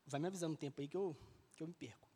[0.06, 1.16] Vai me avisando um tempo aí que eu,
[1.54, 2.08] que eu me perco.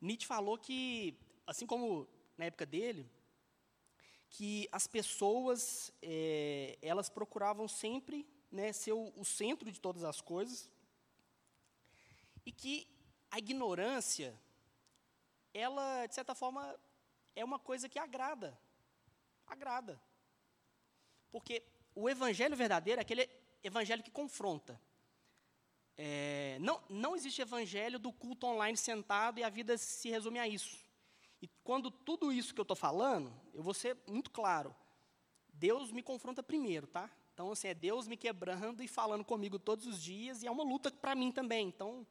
[0.00, 2.06] Nietzsche falou que, assim como
[2.36, 3.10] na época dele,
[4.28, 10.20] que as pessoas é, elas procuravam sempre né, ser o, o centro de todas as
[10.20, 10.70] coisas
[12.44, 12.86] e que
[13.30, 14.38] a ignorância
[15.54, 16.78] ela de certa forma
[17.34, 18.58] é uma coisa que agrada
[19.46, 20.00] agrada
[21.30, 21.62] porque
[21.94, 23.28] o evangelho verdadeiro é aquele
[23.62, 24.80] evangelho que confronta
[25.96, 30.46] é, não, não existe evangelho do culto online sentado e a vida se resume a
[30.46, 30.84] isso.
[31.40, 34.74] E quando tudo isso que eu estou falando, eu vou ser muito claro.
[35.52, 37.10] Deus me confronta primeiro, tá?
[37.32, 40.64] Então, assim, é Deus me quebrando e falando comigo todos os dias, e é uma
[40.64, 41.68] luta para mim também.
[41.68, 42.06] Então,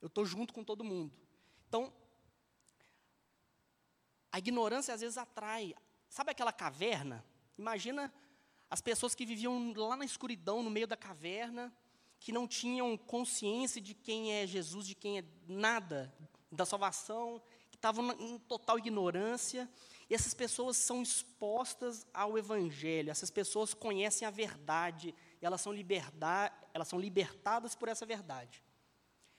[0.00, 1.12] eu estou junto com todo mundo.
[1.68, 1.92] Então,
[4.30, 5.74] a ignorância às vezes atrai.
[6.08, 7.24] Sabe aquela caverna?
[7.56, 8.12] Imagina
[8.72, 11.70] as pessoas que viviam lá na escuridão, no meio da caverna,
[12.18, 16.10] que não tinham consciência de quem é Jesus, de quem é nada
[16.50, 19.68] da salvação, que estavam em total ignorância.
[20.08, 25.74] E essas pessoas são expostas ao Evangelho, essas pessoas conhecem a verdade, e elas são,
[26.72, 28.62] elas são libertadas por essa verdade.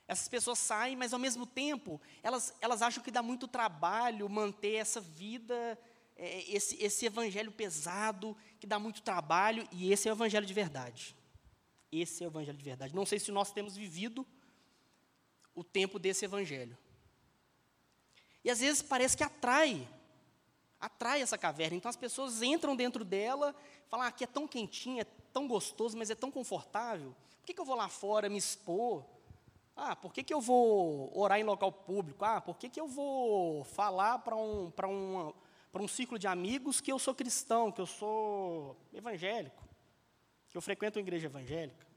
[0.08, 4.76] Essas pessoas saem, mas ao mesmo tempo, elas, elas acham que dá muito trabalho manter
[4.76, 5.76] essa vida,
[6.16, 10.54] é, esse, esse evangelho pesado, que dá muito trabalho, e esse é o evangelho de
[10.54, 11.16] verdade.
[11.92, 12.96] Esse é o evangelho de verdade.
[12.96, 14.26] Não sei se nós temos vivido
[15.54, 16.78] o tempo desse evangelho.
[18.44, 19.88] E às vezes parece que atrai,
[20.80, 21.78] atrai essa caverna.
[21.78, 23.56] Então as pessoas entram dentro dela,
[23.88, 27.16] falam: ah, aqui é tão quentinho, é tão gostoso, mas é tão confortável.
[27.40, 29.06] Por que, que eu vou lá fora me expor?
[29.76, 32.24] Ah, por que, que eu vou orar em local público?
[32.24, 35.34] Ah, por que, que eu vou falar para um, um,
[35.82, 39.64] um círculo de amigos que eu sou cristão, que eu sou evangélico?
[40.54, 41.88] que eu frequento uma igreja evangélica,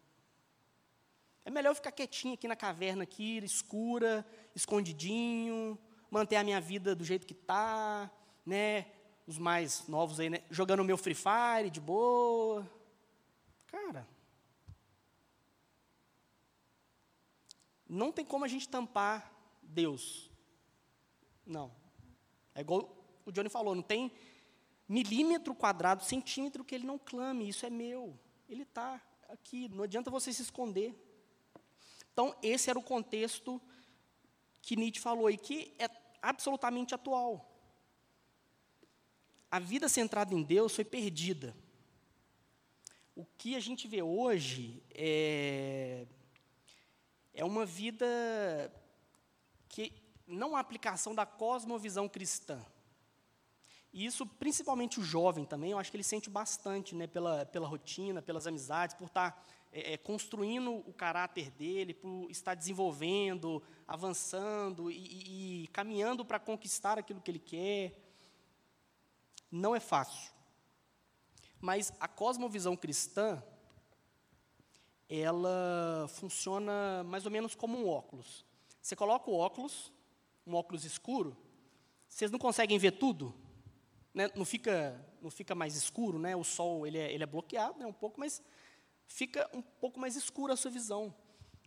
[1.45, 5.79] é melhor eu ficar quietinho aqui na caverna aqui, escura, escondidinho,
[6.11, 8.11] manter a minha vida do jeito que está,
[8.47, 8.87] né?
[9.27, 10.43] Os mais novos aí, né?
[10.51, 12.67] Jogando o meu Free Fire de boa.
[13.67, 14.09] Cara,
[17.87, 19.31] não tem como a gente tampar
[19.62, 20.31] Deus.
[21.45, 21.71] Não.
[22.55, 22.96] É igual
[23.27, 24.11] o Johnny falou, não tem
[24.89, 28.19] milímetro quadrado, centímetro que ele não clame, isso é meu.
[28.49, 30.95] Ele está aqui, não adianta você se esconder.
[32.12, 33.61] Então, esse era o contexto
[34.62, 35.91] que Nietzsche falou e que é
[36.23, 37.53] absolutamente atual.
[39.51, 41.55] A vida centrada em Deus foi perdida.
[43.15, 46.07] O que a gente vê hoje é,
[47.35, 48.07] é uma vida
[49.69, 49.93] que
[50.27, 52.65] não há aplicação da cosmovisão cristã.
[53.97, 57.67] E isso, principalmente o jovem também, eu acho que ele sente bastante, né, pela, pela
[57.67, 63.63] rotina, pelas amizades, por estar tá, é, é, construindo o caráter dele, por estar desenvolvendo,
[63.89, 67.99] avançando e, e, e caminhando para conquistar aquilo que ele quer.
[69.51, 70.31] Não é fácil.
[71.59, 73.43] Mas a cosmovisão cristã,
[75.09, 78.45] ela funciona mais ou menos como um óculos.
[78.83, 79.91] Você coloca o óculos,
[80.47, 81.35] um óculos escuro,
[82.07, 83.46] vocês não conseguem ver tudo?
[84.17, 87.79] Né, não, fica, não fica mais escuro, né, o sol ele é, ele é bloqueado
[87.79, 88.43] né, um pouco, mas
[89.07, 91.15] fica um pouco mais escura a sua visão.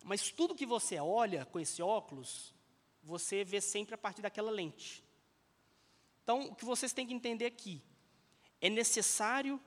[0.03, 2.55] Mas tudo que você olha com esse óculos,
[3.03, 5.03] você vê sempre a partir daquela lente.
[6.23, 7.83] Então, o que vocês têm que entender aqui,
[8.59, 9.61] é necessário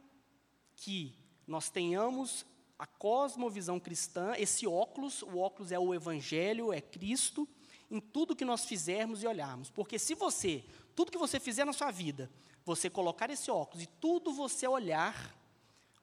[0.75, 1.17] que
[1.47, 2.45] nós tenhamos
[2.77, 7.49] a cosmovisão cristã, esse óculos, o óculos é o Evangelho, é Cristo,
[7.89, 9.71] em tudo que nós fizermos e olharmos.
[9.71, 10.65] Porque se você,
[10.97, 12.29] tudo que você fizer na sua vida,
[12.65, 15.37] você colocar esse óculos e tudo você olhar,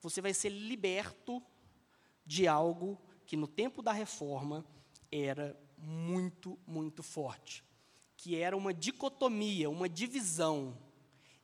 [0.01, 1.41] você vai ser liberto
[2.25, 4.65] de algo que no tempo da reforma
[5.11, 7.63] era muito, muito forte,
[8.17, 10.77] que era uma dicotomia, uma divisão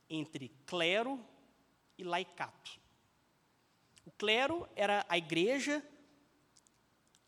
[0.08, 1.24] entre clero
[1.98, 2.78] e laicato.
[4.04, 5.82] O clero era a igreja,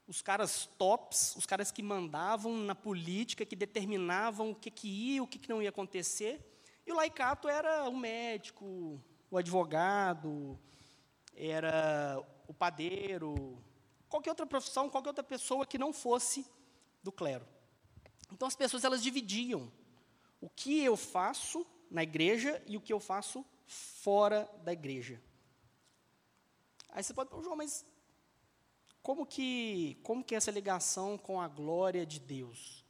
[0.07, 5.23] os caras tops, os caras que mandavam na política, que determinavam o que, que ia
[5.23, 6.41] o que, que não ia acontecer,
[6.89, 8.99] e o laicato era o médico,
[9.31, 10.59] o advogado,
[11.37, 13.63] era o padeiro,
[14.09, 16.47] qualquer outra profissão, qualquer outra pessoa que não fosse
[17.03, 17.47] do clero.
[18.33, 19.71] Então as pessoas elas dividiam
[20.41, 25.21] o que eu faço na igreja e o que eu faço fora da igreja.
[26.89, 27.85] Aí você pode, João, mas
[29.03, 32.83] como que, como que é essa ligação com a glória de Deus?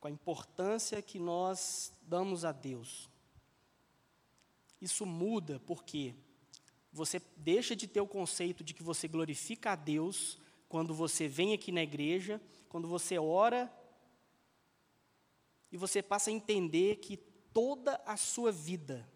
[0.00, 3.13] Com a importância que nós damos a Deus?
[4.80, 6.14] Isso muda porque
[6.92, 11.52] você deixa de ter o conceito de que você glorifica a Deus quando você vem
[11.52, 13.72] aqui na igreja, quando você ora,
[15.70, 17.16] e você passa a entender que
[17.52, 19.08] toda a sua vida,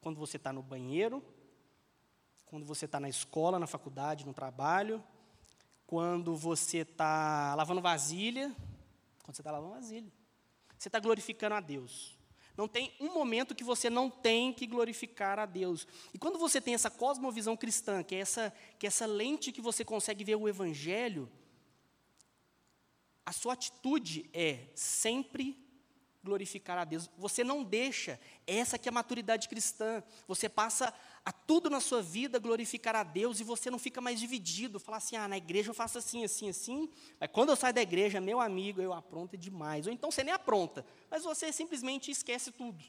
[0.00, 1.24] quando você está no banheiro,
[2.44, 5.02] quando você está na escola, na faculdade, no trabalho,
[5.86, 8.54] quando você está lavando vasilha,
[9.22, 10.12] quando você está lavando vasilha,
[10.76, 12.15] você está glorificando a Deus.
[12.56, 15.86] Não tem um momento que você não tem que glorificar a Deus.
[16.14, 19.60] E quando você tem essa cosmovisão cristã, que é essa, que é essa lente que
[19.60, 21.30] você consegue ver o Evangelho,
[23.24, 25.58] a sua atitude é sempre
[26.26, 27.10] glorificar a Deus.
[27.16, 30.02] Você não deixa, essa que é a maturidade cristã.
[30.26, 30.92] Você passa
[31.26, 34.78] a tudo na sua vida glorificar a Deus e você não fica mais dividido.
[34.78, 36.88] Falar assim, ah, na igreja eu faço assim, assim, assim.
[37.18, 39.88] Mas quando eu saio da igreja, meu amigo, eu apronto demais.
[39.88, 42.84] Ou então você nem apronta, mas você simplesmente esquece tudo.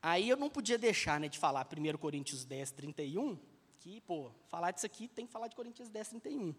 [0.00, 3.36] Aí eu não podia deixar né, de falar 1 Coríntios 10, 31,
[3.80, 6.54] que, pô, falar disso aqui tem que falar de Coríntios 10, 31.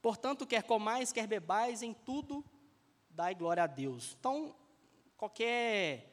[0.00, 2.44] Portanto, quer comais, quer bebais, em tudo
[3.08, 4.16] dai glória a Deus.
[4.18, 4.52] Então,
[5.16, 6.11] qualquer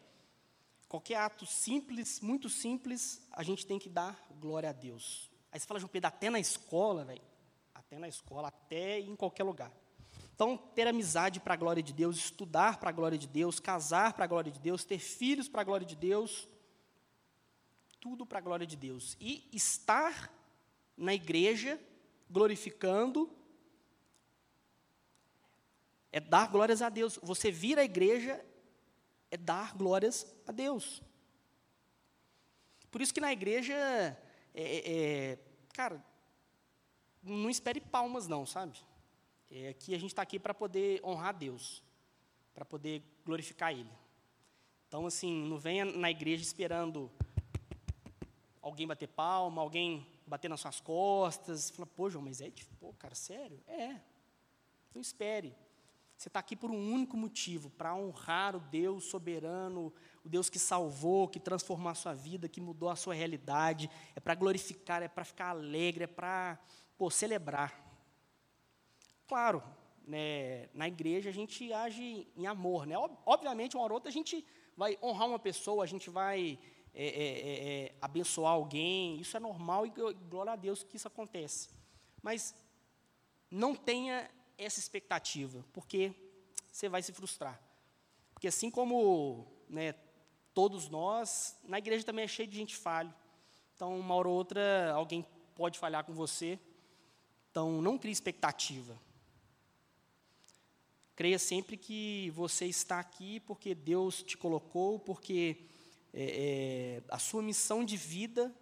[0.89, 5.29] qualquer ato simples, muito simples, a gente tem que dar glória a Deus.
[5.51, 7.21] Aí você fala, João Pedro, até na escola, velho.
[7.73, 9.71] Até na escola, até em qualquer lugar.
[10.33, 14.13] Então, ter amizade para a glória de Deus, estudar para a glória de Deus, casar
[14.13, 16.47] para a glória de Deus, ter filhos para a glória de Deus,
[17.99, 19.15] tudo para a glória de Deus.
[19.19, 20.33] E estar
[20.97, 21.79] na igreja
[22.29, 23.29] glorificando
[26.11, 27.19] é dar glórias a Deus.
[27.21, 28.43] Você vir à igreja
[29.31, 31.01] é dar glórias a Deus.
[32.91, 34.17] Por isso que na igreja, é,
[34.53, 35.39] é, é
[35.73, 36.03] cara,
[37.21, 38.79] não espere palmas não, sabe?
[39.51, 41.83] É que a gente está aqui para poder honrar Deus,
[42.53, 43.91] para poder glorificar Ele.
[44.87, 47.11] Então, assim, não venha na igreja esperando
[48.61, 53.15] alguém bater palma, alguém bater nas suas costas, fala, pô, João, mas é, pô, cara,
[53.15, 53.59] sério?
[53.67, 53.99] É.
[54.93, 55.55] Não espere.
[56.19, 60.59] Você está aqui por um único motivo, para honrar o Deus soberano, o Deus que
[60.59, 63.89] salvou, que transformou a sua vida, que mudou a sua realidade.
[64.13, 66.59] É para glorificar, é para ficar alegre, é para
[67.09, 67.73] celebrar.
[69.29, 69.63] Claro,
[70.05, 72.85] né, na igreja a gente age em amor.
[72.85, 72.95] Né?
[73.25, 74.45] Obviamente, uma hora ou outra a gente
[74.75, 76.59] vai honrar uma pessoa, a gente vai
[76.93, 79.21] é, é, é, é abençoar alguém.
[79.21, 79.93] Isso é normal e
[80.29, 81.69] glória a Deus que isso acontece.
[82.21, 82.53] Mas
[83.49, 84.29] não tenha
[84.59, 86.13] essa expectativa, porque
[86.71, 87.59] você vai se frustrar.
[88.33, 89.93] Porque assim como né,
[90.53, 93.13] todos nós, na igreja também é cheio de gente falha.
[93.75, 96.59] Então, uma hora ou outra, alguém pode falhar com você.
[97.49, 98.99] Então, não crie expectativa.
[101.15, 105.65] Creia sempre que você está aqui porque Deus te colocou, porque
[106.13, 108.53] é, é, a sua missão de vida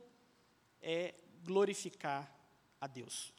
[0.82, 2.32] é glorificar
[2.80, 3.34] a Deus.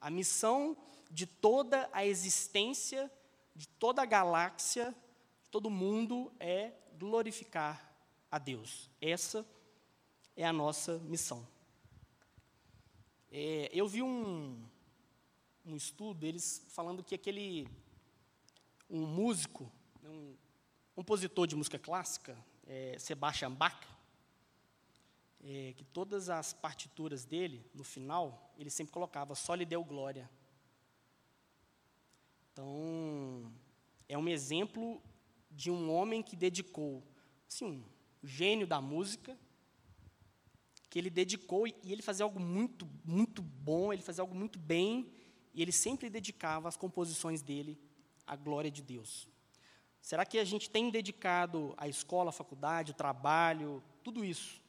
[0.00, 0.76] A missão
[1.10, 3.10] de toda a existência,
[3.54, 4.94] de toda a galáxia,
[5.42, 7.92] de todo mundo é glorificar
[8.30, 8.88] a Deus.
[9.00, 9.44] Essa
[10.36, 11.46] é a nossa missão.
[13.32, 14.64] É, eu vi um,
[15.64, 17.68] um estudo, eles falando que aquele,
[18.88, 19.70] um músico,
[20.04, 20.36] um
[20.94, 22.36] compositor de música clássica,
[22.66, 23.86] é, Sebastian Bach,
[25.42, 30.30] é, que todas as partituras dele, no final, ele sempre colocava, só lhe deu glória.
[32.60, 33.50] Então,
[34.06, 35.02] é um exemplo
[35.50, 37.02] de um homem que dedicou,
[37.48, 37.82] assim, um
[38.22, 39.34] gênio da música,
[40.90, 45.10] que ele dedicou e ele fazia algo muito, muito bom, ele fazia algo muito bem,
[45.54, 47.80] e ele sempre dedicava as composições dele
[48.26, 49.26] à glória de Deus.
[50.02, 54.60] Será que a gente tem dedicado a escola, a faculdade, o trabalho, tudo isso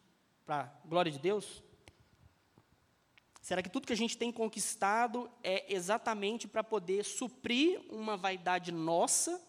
[0.46, 1.62] para a glória de Deus?
[3.42, 8.72] Será que tudo que a gente tem conquistado é exatamente para poder suprir uma vaidade
[8.72, 9.42] nossa,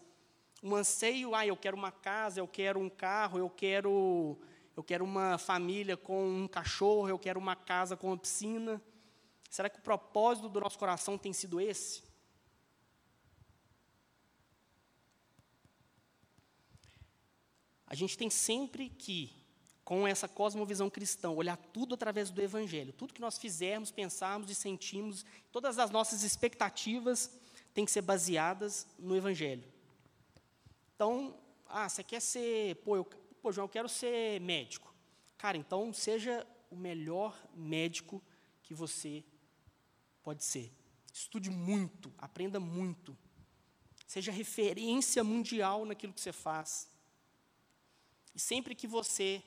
[0.62, 4.38] um anseio, ah, eu quero uma casa, eu quero um carro, eu quero
[4.74, 8.80] eu quero uma família com um cachorro, eu quero uma casa com uma piscina.
[9.50, 12.02] Será que o propósito do nosso coração tem sido esse?
[17.86, 19.41] A gente tem sempre que
[19.84, 22.92] com essa cosmovisão cristã, olhar tudo através do Evangelho.
[22.92, 27.30] Tudo que nós fizermos, pensarmos e sentimos, todas as nossas expectativas
[27.74, 29.64] têm que ser baseadas no Evangelho.
[30.94, 34.94] Então, ah, você quer ser, pô, eu, pô, João, eu quero ser médico.
[35.36, 38.22] Cara, então seja o melhor médico
[38.62, 39.24] que você
[40.22, 40.72] pode ser.
[41.12, 43.16] Estude muito, aprenda muito.
[44.06, 46.88] Seja referência mundial naquilo que você faz.
[48.34, 49.42] E sempre que você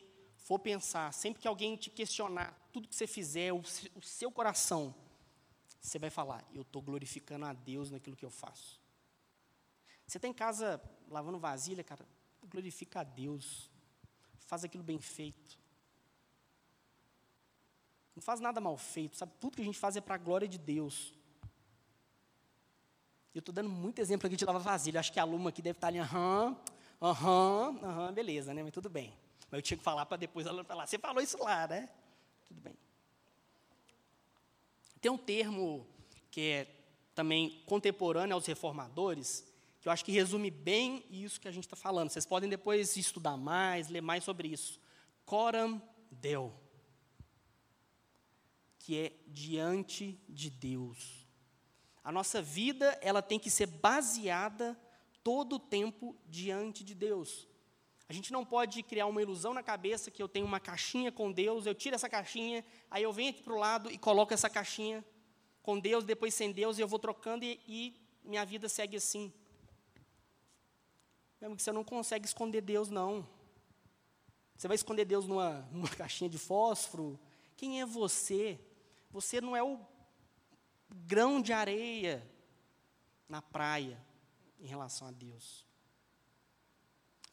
[0.46, 3.64] for pensar, sempre que alguém te questionar, tudo que você fizer, o,
[4.04, 4.94] seu coração,
[5.82, 8.80] você vai falar: Eu estou glorificando a Deus naquilo que eu faço.
[10.06, 10.80] Você está em casa
[11.10, 12.06] lavando vasilha, cara,
[12.48, 13.72] glorifica a Deus.
[14.42, 15.58] Faz aquilo bem feito.
[18.16, 19.34] Não faz nada mal feito, sabe?
[19.40, 21.12] Tudo que a gente faz é para a glória de Deus.
[23.34, 25.00] Eu estou dando muito exemplo aqui de lavar vasilha.
[25.00, 26.56] Acho que a aluna aqui deve estar ali, aham,
[27.02, 28.62] aham, aham, beleza, né?
[28.62, 29.25] Mas tudo bem.
[29.56, 31.90] Mas eu tinha que falar para depois ela falar, você falou isso lá, né?
[32.46, 32.76] Tudo bem.
[35.00, 35.88] Tem um termo
[36.30, 36.68] que é
[37.14, 39.48] também contemporâneo aos reformadores,
[39.80, 42.10] que eu acho que resume bem isso que a gente está falando.
[42.10, 44.78] Vocês podem depois estudar mais, ler mais sobre isso.
[45.26, 45.82] Coram
[46.12, 46.54] Deo,
[48.80, 51.26] que é diante de Deus.
[52.04, 54.78] A nossa vida, ela tem que ser baseada
[55.24, 57.48] todo o tempo diante de Deus.
[58.08, 61.32] A gente não pode criar uma ilusão na cabeça que eu tenho uma caixinha com
[61.32, 64.50] Deus, eu tiro essa caixinha, aí eu venho aqui para o lado e coloco essa
[64.50, 65.04] caixinha
[65.64, 69.34] com Deus, depois sem Deus, e eu vou trocando e, e minha vida segue assim.
[71.42, 73.28] Mesmo que você não consegue esconder Deus, não.
[74.56, 77.20] Você vai esconder Deus numa, numa caixinha de fósforo?
[77.58, 78.60] Quem é você?
[79.10, 79.80] Você não é o
[80.92, 82.28] grão de areia
[83.28, 84.00] na praia
[84.60, 85.65] em relação a Deus.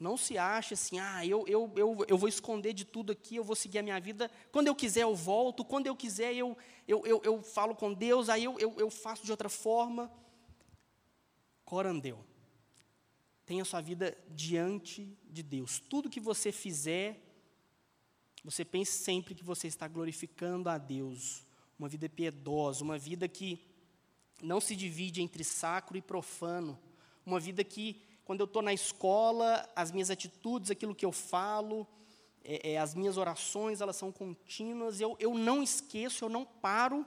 [0.03, 3.45] Não se ache assim, ah, eu, eu, eu, eu vou esconder de tudo aqui, eu
[3.45, 4.31] vou seguir a minha vida.
[4.51, 5.65] Quando eu quiser, eu volto.
[5.65, 6.57] Quando eu quiser, eu,
[6.89, 10.11] eu, eu, eu falo com Deus, aí eu, eu, eu faço de outra forma.
[11.65, 12.19] Corandeu.
[13.47, 15.79] Tenha sua vida diante de Deus.
[15.79, 17.23] Tudo que você fizer,
[18.45, 21.47] você pense sempre que você está glorificando a Deus
[21.79, 23.65] uma vida piedosa, uma vida que
[24.43, 26.79] não se divide entre sacro e profano,
[27.25, 31.87] uma vida que, quando eu estou na escola, as minhas atitudes, aquilo que eu falo,
[32.45, 37.07] é, é, as minhas orações, elas são contínuas, eu, eu não esqueço, eu não paro,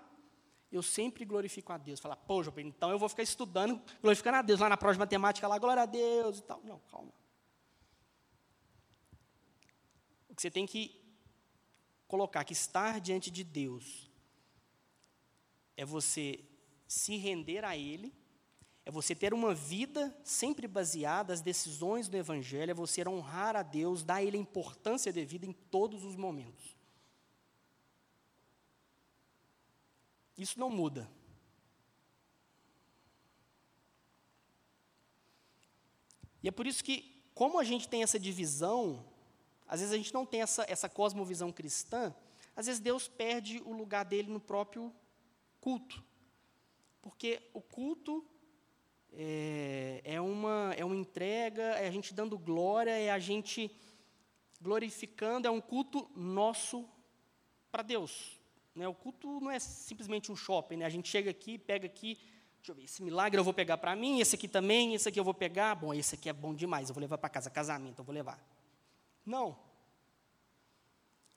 [0.72, 2.00] eu sempre glorifico a Deus.
[2.00, 5.48] Falar, pô, então eu vou ficar estudando, glorificando a Deus, lá na prova de matemática,
[5.48, 6.62] lá, glória a Deus e tal.
[6.64, 7.14] Não, calma.
[10.30, 11.02] O que você tem que
[12.08, 14.12] colocar, que estar diante de Deus,
[15.78, 16.44] é você
[16.88, 18.14] se render a Ele,
[18.86, 23.64] é você ter uma vida sempre baseada nas decisões do Evangelho, é você honrar a
[23.64, 26.78] Deus, dar a Ele a importância devida em todos os momentos.
[30.38, 31.10] Isso não muda.
[36.44, 39.04] E é por isso que, como a gente tem essa divisão,
[39.68, 42.14] às vezes a gente não tem essa, essa cosmovisão cristã,
[42.56, 44.94] às vezes Deus perde o lugar dele no próprio
[45.60, 46.04] culto.
[47.02, 48.24] Porque o culto
[49.18, 53.72] é, é, uma, é uma entrega, é a gente dando glória, é a gente
[54.62, 56.88] glorificando, é um culto nosso
[57.72, 58.38] para Deus.
[58.76, 58.88] Né?
[58.88, 60.86] O culto não é simplesmente um shopping, né?
[60.86, 62.18] a gente chega aqui, pega aqui,
[62.58, 65.20] deixa eu ver, esse milagre eu vou pegar para mim, esse aqui também, esse aqui
[65.20, 68.00] eu vou pegar, bom, esse aqui é bom demais, eu vou levar para casa, casamento,
[68.00, 68.44] eu vou levar.
[69.26, 69.58] Não.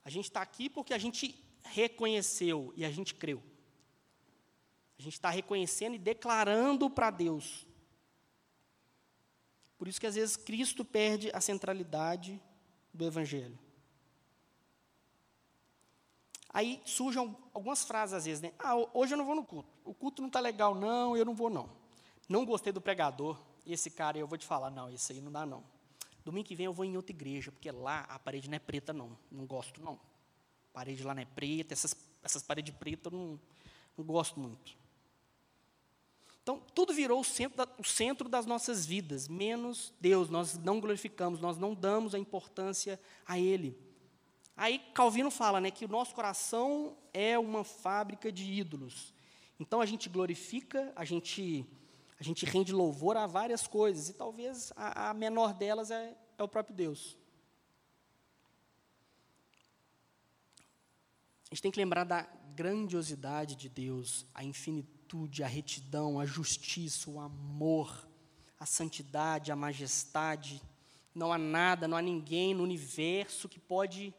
[0.05, 3.43] A gente está aqui porque a gente reconheceu e a gente creu.
[4.99, 7.68] A gente está reconhecendo e declarando para Deus.
[9.79, 12.43] Por isso que às vezes Cristo perde a centralidade
[12.93, 13.57] do Evangelho.
[16.51, 18.53] Aí surgem algumas frases às vezes, né?
[18.59, 19.69] Ah, hoje eu não vou no culto.
[19.85, 21.71] O culto não está legal, não, eu não vou, não.
[22.29, 23.39] Não gostei do pregador.
[23.65, 25.63] Esse cara, eu vou te falar, não, esse aí não dá, não.
[26.25, 28.93] Domingo que vem eu vou em outra igreja, porque lá a parede não é preta,
[28.93, 29.17] não.
[29.31, 29.95] Não gosto, não.
[29.95, 33.41] A parede lá não é preta, essas, essas paredes pretas eu não,
[33.97, 34.77] não gosto muito.
[36.49, 40.31] Então, tudo virou o centro, da, o centro das nossas vidas, menos Deus.
[40.31, 43.79] Nós não glorificamos, nós não damos a importância a Ele.
[44.57, 49.13] Aí Calvino fala né, que o nosso coração é uma fábrica de ídolos.
[49.61, 51.67] Então a gente glorifica, a gente,
[52.19, 56.43] a gente rende louvor a várias coisas, e talvez a, a menor delas é, é
[56.43, 57.15] o próprio Deus.
[61.51, 62.23] A gente tem que lembrar da
[62.55, 68.07] grandiosidade de Deus, a infinitude virtude, a retidão, a justiça, o amor,
[68.61, 70.61] a santidade, a majestade.
[71.15, 74.13] Não há nada, não há ninguém no universo que pode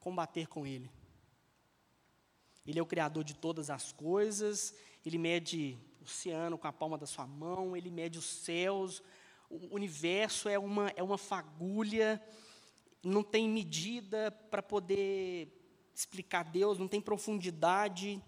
[0.00, 0.90] combater com Ele.
[2.66, 4.74] Ele é o Criador de todas as coisas,
[5.06, 9.00] Ele mede o oceano com a palma da sua mão, Ele mede os céus,
[9.48, 12.20] o universo é uma, é uma fagulha,
[13.00, 15.56] não tem medida para poder
[15.94, 18.20] explicar Deus, não tem profundidade,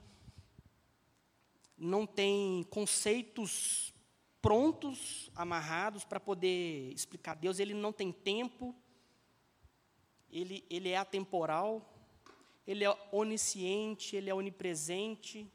[1.82, 3.92] não tem conceitos
[4.40, 7.34] prontos, amarrados para poder explicar.
[7.34, 8.74] Deus, ele não tem tempo,
[10.30, 11.92] ele, ele é atemporal,
[12.64, 15.50] ele é onisciente, ele é onipresente.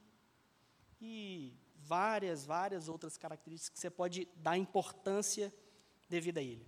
[0.99, 5.53] E várias, várias outras características que você pode dar importância
[6.09, 6.67] devido a ele.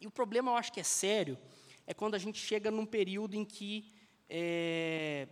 [0.00, 1.38] E o problema, eu acho que é sério,
[1.86, 3.92] é quando a gente chega num período em que
[4.28, 5.28] é,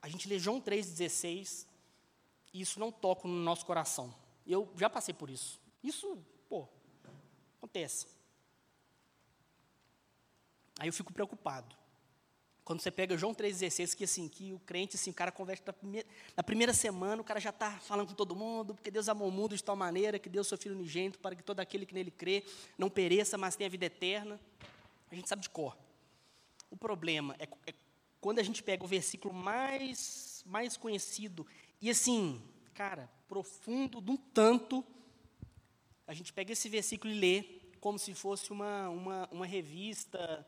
[0.00, 1.70] a gente lê João 3,16
[2.52, 4.14] e isso não toca no nosso coração.
[4.46, 5.60] Eu já passei por isso.
[5.82, 6.68] Isso, pô,
[7.58, 8.06] acontece.
[10.78, 11.76] Aí eu fico preocupado.
[12.64, 15.72] Quando você pega João 3,16, que assim, que o crente, assim, o cara converte na
[15.72, 19.28] primeira, na primeira semana, o cara já está falando com todo mundo, porque Deus amou
[19.28, 21.92] o mundo de tal maneira que Deus seu Filho unigênito para que todo aquele que
[21.92, 22.44] nele crê
[22.78, 24.40] não pereça, mas tenha vida eterna.
[25.10, 25.76] A gente sabe de cor.
[26.70, 27.74] O problema é, é
[28.20, 31.44] quando a gente pega o versículo mais, mais conhecido,
[31.82, 32.40] e assim,
[32.72, 34.84] cara, profundo de um tanto,
[36.06, 37.42] a gente pega esse versículo e lê
[37.80, 40.46] como se fosse uma, uma, uma revista,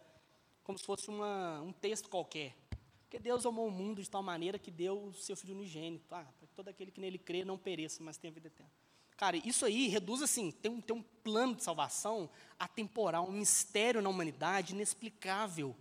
[0.63, 2.55] como se fosse uma, um texto qualquer.
[3.03, 6.25] Porque Deus amou o mundo de tal maneira que deu o seu Filho unigênito, ah,
[6.39, 8.73] para todo aquele que nele crê não pereça, mas tenha vida eterna.
[9.17, 14.03] Cara, isso aí reduz assim, tem um, tem um plano de salvação atemporal, um mistério
[14.03, 15.75] na humanidade inexplicável.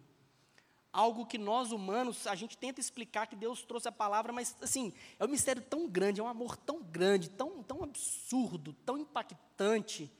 [0.93, 4.93] Algo que nós humanos, a gente tenta explicar que Deus trouxe a palavra, mas assim,
[5.19, 10.11] é um mistério tão grande, é um amor tão grande, tão, tão absurdo, tão impactante,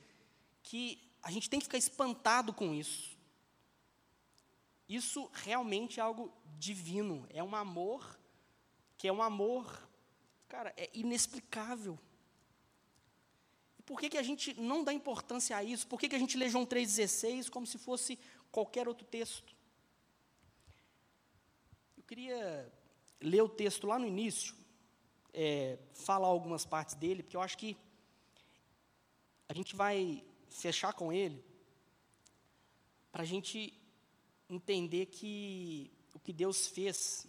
[0.63, 3.15] que a gente tem que ficar espantado com isso.
[4.89, 8.19] Isso realmente é algo divino, é um amor
[8.97, 9.87] que é um amor,
[10.47, 11.99] cara, é inexplicável.
[13.85, 15.85] Por que, que a gente não dá importância a isso?
[15.87, 18.17] Por que, que a gente lê João 3,16 como se fosse
[18.49, 19.52] qualquer outro texto?
[22.13, 22.71] Queria
[23.19, 24.53] ler o texto lá no início,
[25.33, 27.75] é, falar algumas partes dele, porque eu acho que
[29.49, 31.43] a gente vai fechar com ele
[33.11, 33.73] para a gente
[34.47, 37.25] entender que o que Deus fez,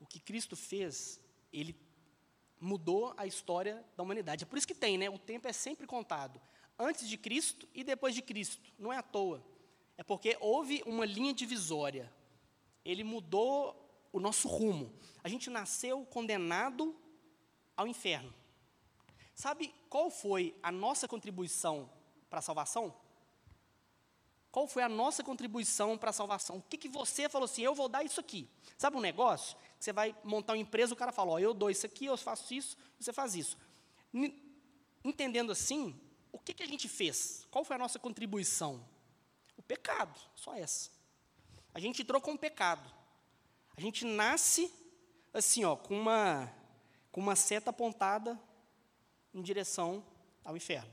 [0.00, 1.20] o que Cristo fez,
[1.52, 1.76] ele
[2.60, 4.42] mudou a história da humanidade.
[4.42, 5.08] É por isso que tem, né?
[5.08, 6.40] O tempo é sempre contado.
[6.76, 8.68] Antes de Cristo e depois de Cristo.
[8.80, 9.46] Não é à toa.
[9.96, 12.12] É porque houve uma linha divisória.
[12.84, 14.92] Ele mudou o nosso rumo.
[15.22, 16.94] A gente nasceu condenado
[17.76, 18.32] ao inferno.
[19.34, 21.88] Sabe qual foi a nossa contribuição
[22.28, 22.94] para a salvação?
[24.50, 26.56] Qual foi a nossa contribuição para a salvação?
[26.56, 28.48] O que, que você falou assim, eu vou dar isso aqui.
[28.76, 29.56] Sabe um negócio?
[29.78, 32.52] Você vai montar uma empresa, o cara fala, ó, eu dou isso aqui, eu faço
[32.52, 33.56] isso, você faz isso.
[35.04, 35.98] Entendendo assim,
[36.32, 37.46] o que, que a gente fez?
[37.50, 38.84] Qual foi a nossa contribuição?
[39.56, 40.90] O pecado, só essa.
[41.72, 42.97] A gente entrou com o pecado.
[43.78, 44.74] A gente nasce
[45.32, 46.52] assim, ó, com uma,
[47.12, 48.36] com uma seta apontada
[49.32, 50.04] em direção
[50.44, 50.92] ao inferno.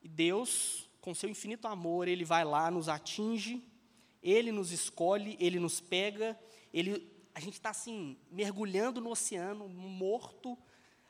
[0.00, 3.60] E Deus, com seu infinito amor, Ele vai lá, nos atinge,
[4.22, 6.38] Ele nos escolhe, Ele nos pega,
[6.72, 10.56] Ele, a gente está assim, mergulhando no oceano, morto,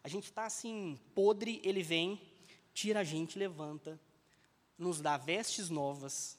[0.02, 2.18] a gente está assim, podre, Ele vem,
[2.72, 4.00] tira a gente, levanta,
[4.78, 6.38] nos dá vestes novas,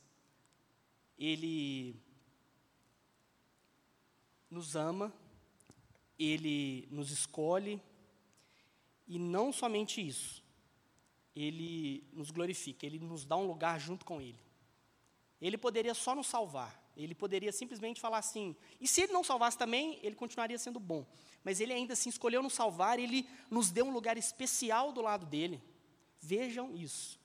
[1.15, 2.03] Ele
[4.49, 5.13] nos ama,
[6.17, 7.81] Ele nos escolhe,
[9.07, 10.43] e não somente isso,
[11.35, 14.39] Ele nos glorifica, Ele nos dá um lugar junto com Ele.
[15.41, 19.57] Ele poderia só nos salvar, ele poderia simplesmente falar assim, e se ele não salvasse
[19.57, 21.05] também, ele continuaria sendo bom.
[21.43, 25.25] Mas ele ainda assim escolheu nos salvar, ele nos deu um lugar especial do lado
[25.25, 25.61] dele.
[26.21, 27.19] Vejam isso.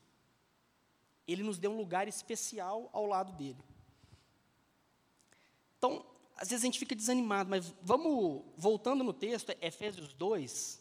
[1.27, 3.62] Ele nos deu um lugar especial ao lado dele.
[5.79, 6.05] Então,
[6.41, 10.80] às vezes a gente fica desanimado, mas vamos, voltando no texto, Efésios 2,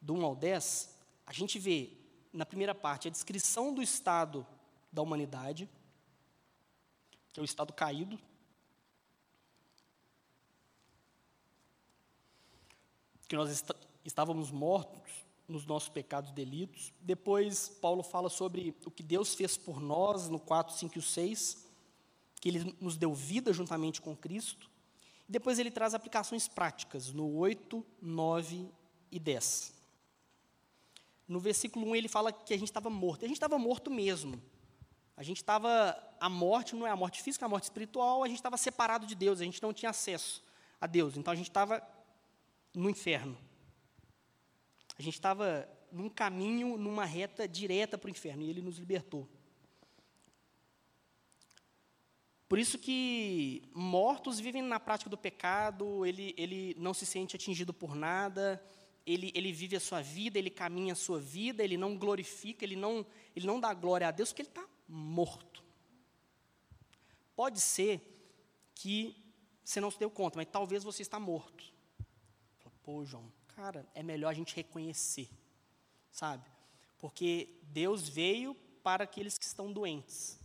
[0.00, 0.92] do 1 ao 10,
[1.24, 1.92] a gente vê,
[2.32, 4.44] na primeira parte, a descrição do estado
[4.90, 5.70] da humanidade,
[7.32, 8.18] que é o estado caído.
[13.28, 13.70] Que nós est
[14.04, 16.92] estávamos mortos nos nossos pecados e delitos.
[17.00, 21.61] Depois, Paulo fala sobre o que Deus fez por nós, no 4, 5 e 6
[22.42, 24.68] que ele nos deu vida juntamente com Cristo.
[25.28, 28.68] E depois ele traz aplicações práticas no 8, 9
[29.12, 29.72] e 10.
[31.28, 33.22] No versículo 1 ele fala que a gente estava morto.
[33.22, 34.42] E a gente estava morto mesmo.
[35.16, 35.96] A gente estava.
[36.18, 38.24] A morte não é a morte física, é a morte espiritual.
[38.24, 40.42] A gente estava separado de Deus, a gente não tinha acesso
[40.80, 41.16] a Deus.
[41.16, 41.80] Então a gente estava
[42.74, 43.38] no inferno.
[44.98, 49.28] A gente estava num caminho, numa reta direta para o inferno, e Ele nos libertou.
[52.52, 57.72] Por isso que mortos vivem na prática do pecado, ele, ele não se sente atingido
[57.72, 58.62] por nada,
[59.06, 62.76] ele, ele vive a sua vida, ele caminha a sua vida, ele não glorifica, ele
[62.76, 65.64] não, ele não dá glória a Deus, porque ele está morto.
[67.34, 68.02] Pode ser
[68.74, 69.16] que
[69.64, 71.64] você não se deu conta, mas talvez você está morto.
[72.82, 75.30] Pô, João, cara, é melhor a gente reconhecer,
[76.10, 76.50] sabe?
[76.98, 80.38] Porque Deus veio para aqueles que estão doentes,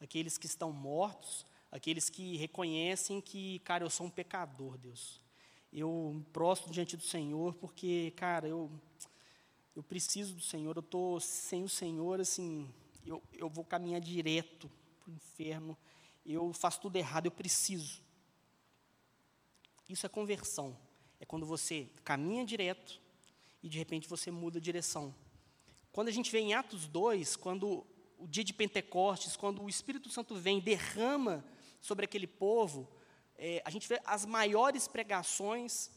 [0.00, 5.20] aqueles que estão mortos, aqueles que reconhecem que, cara, eu sou um pecador, Deus.
[5.72, 8.70] Eu me prostro diante do Senhor porque, cara, eu,
[9.74, 12.70] eu preciso do Senhor, eu estou sem o Senhor, assim,
[13.06, 14.70] eu, eu vou caminhar direto
[15.00, 15.76] para o inferno,
[16.26, 18.02] eu faço tudo errado, eu preciso.
[19.88, 20.76] Isso é conversão.
[21.18, 23.00] É quando você caminha direto
[23.62, 25.14] e de repente você muda a direção.
[25.90, 27.86] Quando a gente vê em Atos 2, quando
[28.18, 31.44] o dia de Pentecostes, quando o Espírito Santo vem, derrama
[31.82, 32.88] sobre aquele povo,
[33.36, 35.90] é, a gente vê as maiores pregações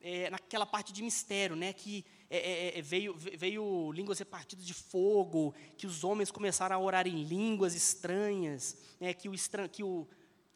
[0.00, 4.72] é, naquela parte de mistério, né, que é, é, é veio, veio línguas repartidas de
[4.72, 9.84] fogo, que os homens começaram a orar em línguas estranhas, né, que, o estran, que,
[9.84, 10.08] o,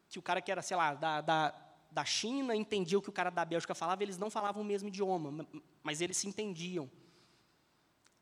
[0.09, 1.55] que o cara que era, sei lá, da, da,
[1.91, 4.87] da China entendia o que o cara da Bélgica falava, eles não falavam o mesmo
[4.87, 5.47] idioma,
[5.83, 6.89] mas eles se entendiam.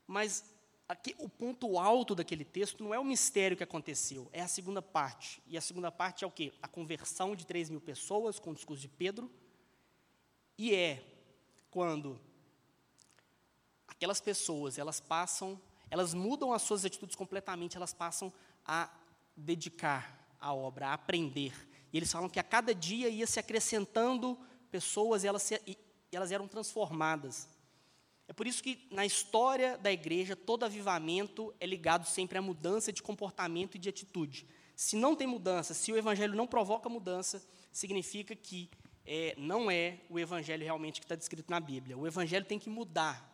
[0.06, 0.44] Mas
[0.90, 4.82] aqui, o ponto alto daquele texto não é o mistério que aconteceu, é a segunda
[4.82, 5.42] parte.
[5.46, 6.52] E a segunda parte é o quê?
[6.64, 9.32] A conversão de 3 mil pessoas com o discurso de Pedro.
[10.58, 11.06] E é
[11.70, 12.20] quando
[13.88, 15.62] aquelas pessoas, elas passam,
[15.92, 18.34] elas mudam as suas atitudes completamente, elas passam
[18.66, 18.90] a
[19.38, 21.54] dedicar a obra, a aprender.
[21.94, 24.38] E eles falam que a cada dia ia se acrescentando
[24.72, 25.78] pessoas e elas, se, e
[26.12, 27.48] elas eram transformadas.
[28.30, 32.94] É por isso que na história da igreja, todo avivamento é ligado sempre à mudança
[32.94, 34.46] de comportamento e de atitude.
[34.76, 38.70] Se não tem mudança, se o evangelho não provoca mudança, significa que
[39.04, 41.98] é, não é o evangelho realmente que está descrito na Bíblia.
[41.98, 43.28] O evangelho tem que mudar.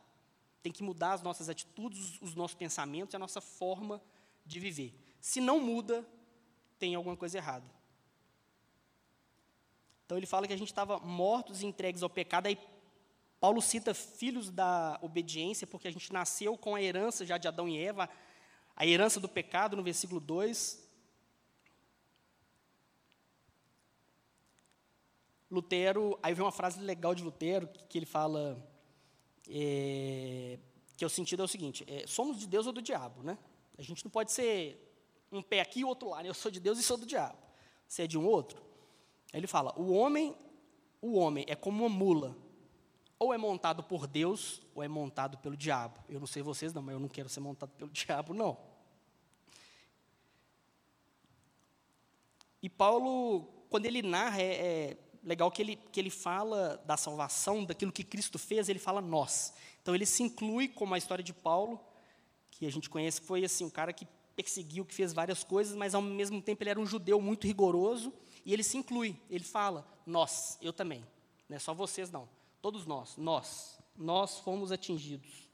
[0.64, 4.02] Tem que mudar as nossas atitudes, os nossos pensamentos e a nossa forma
[4.46, 4.98] de viver.
[5.20, 6.08] Se não muda,
[6.80, 7.70] tem alguma coisa errada.
[10.06, 12.58] Então ele fala que a gente estava mortos e entregues ao pecado, aí
[13.40, 17.68] Paulo cita filhos da obediência, porque a gente nasceu com a herança já de Adão
[17.68, 18.10] e Eva,
[18.76, 20.84] a herança do pecado, no versículo 2.
[25.50, 28.58] Lutero, aí vem uma frase legal de Lutero, que, ele fala,
[29.48, 30.60] é,
[30.98, 33.38] que é o sentido é o seguinte, é, somos de Deus ou do diabo, né?
[33.78, 34.82] A gente não pode ser
[35.32, 36.30] um pé aqui e outro lá, né?
[36.30, 37.38] eu sou de Deus e sou do diabo.
[37.88, 38.62] Você é de um outro?
[39.32, 40.36] Aí ele fala, o homem,
[41.02, 42.36] o homem é como uma mula,
[43.18, 46.00] ou é montado por Deus, ou é montado pelo diabo.
[46.10, 48.58] Eu não sei vocês, não, mas eu não quero ser montado pelo diabo, não.
[52.62, 57.64] E Paulo, quando ele narra, é, é, legal que ele, que ele fala da salvação,
[57.64, 59.54] daquilo que Cristo fez, ele fala nós.
[59.82, 61.80] Então ele se inclui, como a história de Paulo,
[62.52, 65.96] que a gente conhece, foi assim, um cara que perseguiu, que fez várias coisas, mas
[65.96, 68.14] ao mesmo tempo ele era um judeu muito rigoroso,
[68.46, 71.06] e ele se inclui, ele fala, nós, eu também,
[71.48, 72.28] não é só vocês não.
[72.66, 75.48] Todos nós, nós, nós fomos atingidos.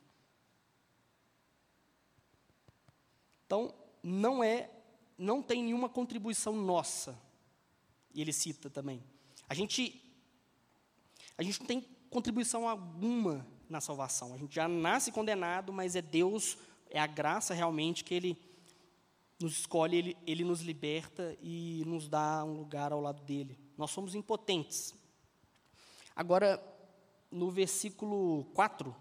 [3.45, 4.71] Então, não é,
[5.17, 7.21] não tem nenhuma contribuição nossa.
[8.13, 9.03] E ele cita também.
[9.49, 10.01] A gente,
[11.37, 14.33] a gente não tem contribuição alguma na salvação.
[14.33, 16.57] A gente já nasce condenado, mas é Deus,
[16.89, 18.41] é a graça realmente que Ele
[19.37, 23.59] nos escolhe, Ele, Ele nos liberta e nos dá um lugar ao lado dele.
[23.77, 24.95] Nós somos impotentes.
[26.15, 26.70] Agora,
[27.31, 28.95] no versículo 4,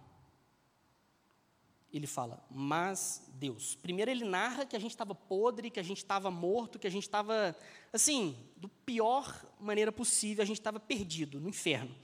[1.92, 3.74] ele fala, mas Deus.
[3.74, 6.90] Primeiro ele narra que a gente estava podre, que a gente estava morto, que a
[6.90, 7.56] gente estava,
[7.92, 11.94] assim, do pior maneira possível, a gente estava perdido no inferno.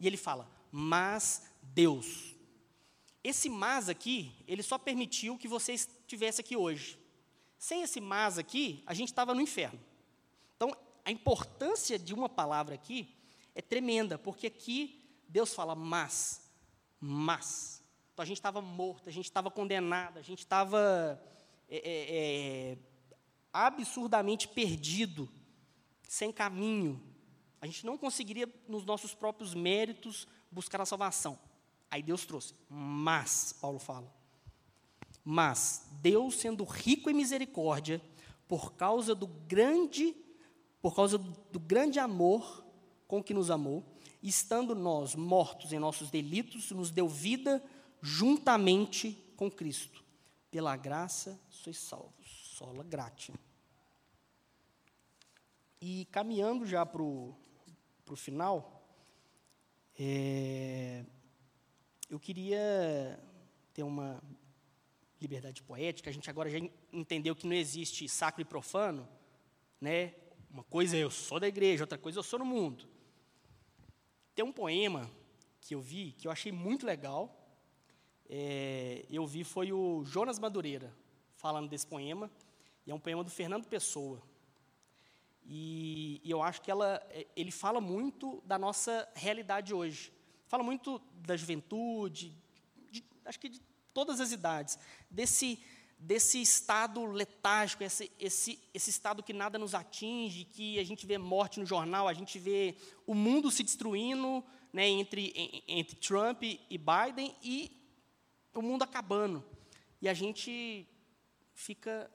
[0.00, 2.34] E ele fala, mas Deus.
[3.22, 6.98] Esse mas aqui, ele só permitiu que você estivesse aqui hoje.
[7.58, 9.80] Sem esse mas aqui, a gente estava no inferno.
[10.56, 10.74] Então,
[11.04, 13.14] a importância de uma palavra aqui
[13.54, 15.03] é tremenda, porque aqui
[15.34, 16.40] Deus fala, mas,
[17.00, 17.82] mas.
[18.12, 21.20] Então a gente estava morto, a gente estava condenado, a gente estava
[21.68, 22.78] é, é, é,
[23.52, 25.28] absurdamente perdido,
[26.08, 27.02] sem caminho.
[27.60, 31.36] A gente não conseguiria, nos nossos próprios méritos, buscar a salvação.
[31.90, 32.54] Aí Deus trouxe.
[32.70, 34.14] Mas, Paulo fala.
[35.24, 38.00] Mas Deus, sendo rico em misericórdia,
[38.46, 40.14] por causa do grande,
[40.80, 42.64] por causa do grande amor
[43.08, 43.93] com que nos amou,
[44.28, 47.62] estando nós mortos em nossos delitos, nos deu vida
[48.00, 50.02] juntamente com Cristo.
[50.50, 52.54] Pela graça sois salvos.
[52.56, 53.34] Sola gratia.
[55.80, 57.36] E caminhando já para o
[58.16, 58.82] final,
[59.98, 61.04] é,
[62.08, 63.20] eu queria
[63.74, 64.22] ter uma
[65.20, 66.08] liberdade poética.
[66.08, 66.58] A gente agora já
[66.92, 69.06] entendeu que não existe sacro e profano,
[69.78, 70.14] né?
[70.50, 72.93] Uma coisa é eu sou da igreja, outra coisa eu sou no mundo.
[74.34, 75.08] Tem um poema
[75.60, 77.34] que eu vi que eu achei muito legal.
[78.28, 80.92] É, eu vi foi o Jonas Madureira
[81.36, 82.30] falando desse poema.
[82.86, 84.20] E é um poema do Fernando Pessoa.
[85.46, 90.12] E, e eu acho que ela, é, ele fala muito da nossa realidade hoje.
[90.46, 92.36] Fala muito da juventude,
[92.90, 93.60] de, acho que de
[93.92, 94.78] todas as idades,
[95.10, 95.62] desse
[96.04, 101.16] desse estado letárgico, esse, esse, esse estado que nada nos atinge, que a gente vê
[101.16, 102.76] morte no jornal, a gente vê
[103.06, 105.32] o mundo se destruindo né, entre,
[105.66, 107.72] entre Trump e Biden e
[108.52, 109.42] o mundo acabando.
[110.00, 110.86] E a gente
[111.54, 112.10] fica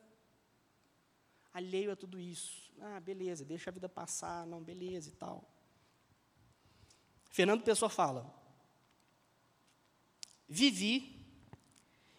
[1.52, 2.72] alheio a tudo isso.
[2.80, 5.50] Ah, beleza, deixa a vida passar, não, beleza e tal.
[7.32, 8.32] Fernando Pessoa fala:
[10.48, 11.26] Vivi,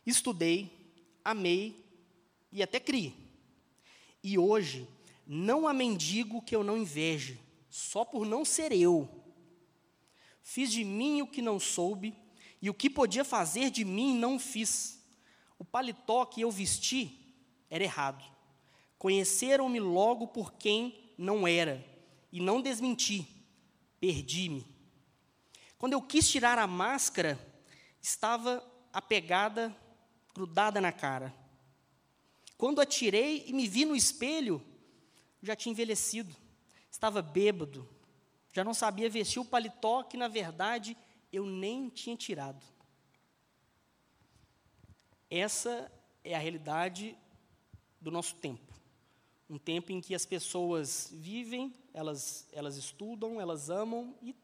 [0.04, 0.79] estudei,
[1.24, 1.84] amei
[2.52, 3.14] e até criei.
[4.22, 4.88] E hoje,
[5.26, 9.08] não há mendigo que eu não inveje, só por não ser eu.
[10.42, 12.14] Fiz de mim o que não soube,
[12.60, 15.00] e o que podia fazer de mim não fiz.
[15.58, 17.34] O paletó que eu vesti
[17.70, 18.24] era errado.
[18.98, 21.84] Conheceram-me logo por quem não era,
[22.32, 23.26] e não desmenti,
[23.98, 24.66] perdi-me.
[25.78, 27.38] Quando eu quis tirar a máscara,
[28.02, 28.62] estava
[28.92, 29.74] apegada
[30.34, 31.34] grudada na cara.
[32.56, 34.62] Quando atirei e me vi no espelho,
[35.42, 36.34] já tinha envelhecido,
[36.90, 37.88] estava bêbado,
[38.52, 40.96] já não sabia vestir o paletó que, na verdade,
[41.32, 42.62] eu nem tinha tirado.
[45.30, 45.90] Essa
[46.24, 47.16] é a realidade
[48.00, 48.74] do nosso tempo.
[49.48, 54.34] Um tempo em que as pessoas vivem, elas, elas estudam, elas amam e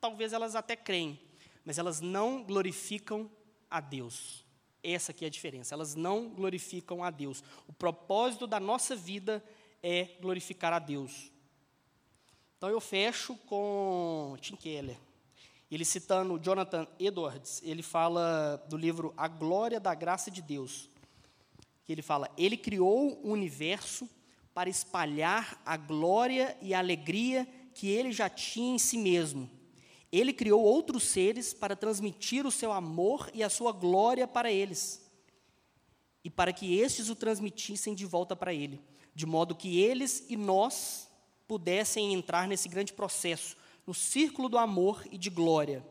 [0.00, 1.20] talvez elas até creem,
[1.64, 3.30] mas elas não glorificam
[3.70, 4.43] a Deus.
[4.84, 5.74] Essa aqui é a diferença.
[5.74, 7.42] Elas não glorificam a Deus.
[7.66, 9.42] O propósito da nossa vida
[9.82, 11.32] é glorificar a Deus.
[12.58, 14.98] Então eu fecho com Tim Keller.
[15.70, 20.90] Ele citando Jonathan Edwards, ele fala do livro A Glória da Graça de Deus.
[21.84, 24.08] Que ele fala: Ele criou o universo
[24.52, 29.50] para espalhar a glória e a alegria que ele já tinha em si mesmo
[30.14, 35.02] ele criou outros seres para transmitir o seu amor e a sua glória para eles,
[36.22, 38.80] e para que estes o transmitissem de volta para ele,
[39.14, 41.08] de modo que eles e nós
[41.48, 43.56] pudessem entrar nesse grande processo,
[43.86, 45.84] no círculo do amor e de glória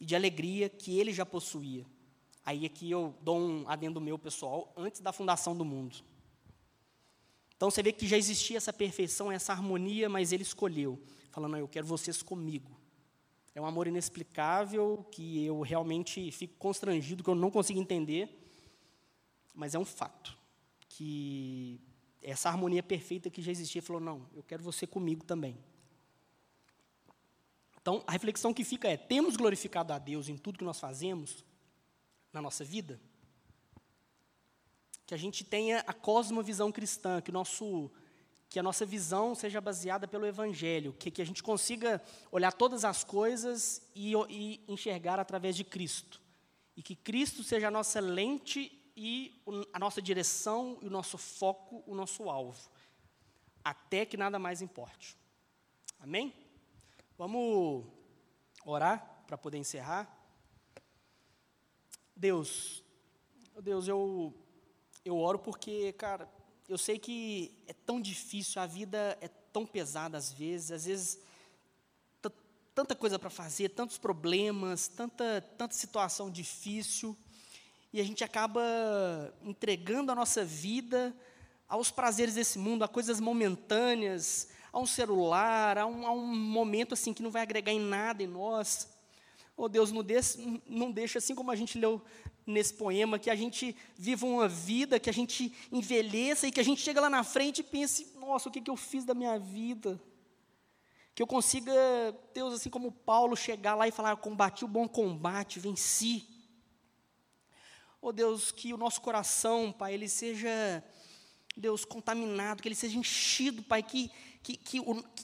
[0.00, 1.86] e de alegria que ele já possuía.
[2.44, 5.96] Aí aqui eu dou um adendo meu pessoal, antes da fundação do mundo.
[7.56, 11.68] Então você vê que já existia essa perfeição, essa harmonia, mas ele escolheu, falando: Eu
[11.68, 12.83] quero vocês comigo.
[13.54, 18.28] É um amor inexplicável que eu realmente fico constrangido, que eu não consigo entender,
[19.54, 20.36] mas é um fato
[20.88, 21.80] que
[22.20, 25.56] essa harmonia perfeita que já existia falou: não, eu quero você comigo também.
[27.80, 31.44] Então, a reflexão que fica é: temos glorificado a Deus em tudo que nós fazemos
[32.32, 33.00] na nossa vida?
[35.06, 37.92] Que a gente tenha a cosmovisão cristã, que o nosso
[38.54, 42.00] que a nossa visão seja baseada pelo Evangelho, que, que a gente consiga
[42.30, 46.22] olhar todas as coisas e, e enxergar através de Cristo.
[46.76, 49.42] E que Cristo seja a nossa lente e
[49.72, 52.70] a nossa direção, e o nosso foco, o nosso alvo.
[53.64, 55.18] Até que nada mais importe.
[55.98, 56.32] Amém?
[57.18, 57.84] Vamos
[58.64, 60.08] orar para poder encerrar?
[62.14, 62.84] Deus,
[63.60, 64.32] Deus, eu,
[65.04, 66.32] eu oro porque, cara,
[66.68, 71.20] eu sei que é tão difícil, a vida é tão pesada às vezes, às vezes
[72.74, 77.16] tanta coisa para fazer, tantos problemas, tanta, tanta situação difícil,
[77.92, 78.60] e a gente acaba
[79.42, 81.14] entregando a nossa vida
[81.68, 86.94] aos prazeres desse mundo, a coisas momentâneas, a um celular, a um, a um momento
[86.94, 88.88] assim que não vai agregar em nada em nós.
[89.56, 90.36] Oh Deus, não deixa,
[90.66, 92.02] não deixa, assim como a gente leu
[92.46, 96.64] nesse poema, que a gente viva uma vida, que a gente envelheça e que a
[96.64, 99.38] gente chega lá na frente e pense: nossa, o que, que eu fiz da minha
[99.38, 100.00] vida?
[101.14, 101.72] Que eu consiga,
[102.34, 106.28] Deus, assim como Paulo, chegar lá e falar: combati o bom combate, venci.
[108.00, 110.84] Oh Deus, que o nosso coração, Pai, ele seja,
[111.56, 114.10] Deus, contaminado, que ele seja enchido, Pai, que,
[114.42, 114.78] que, que,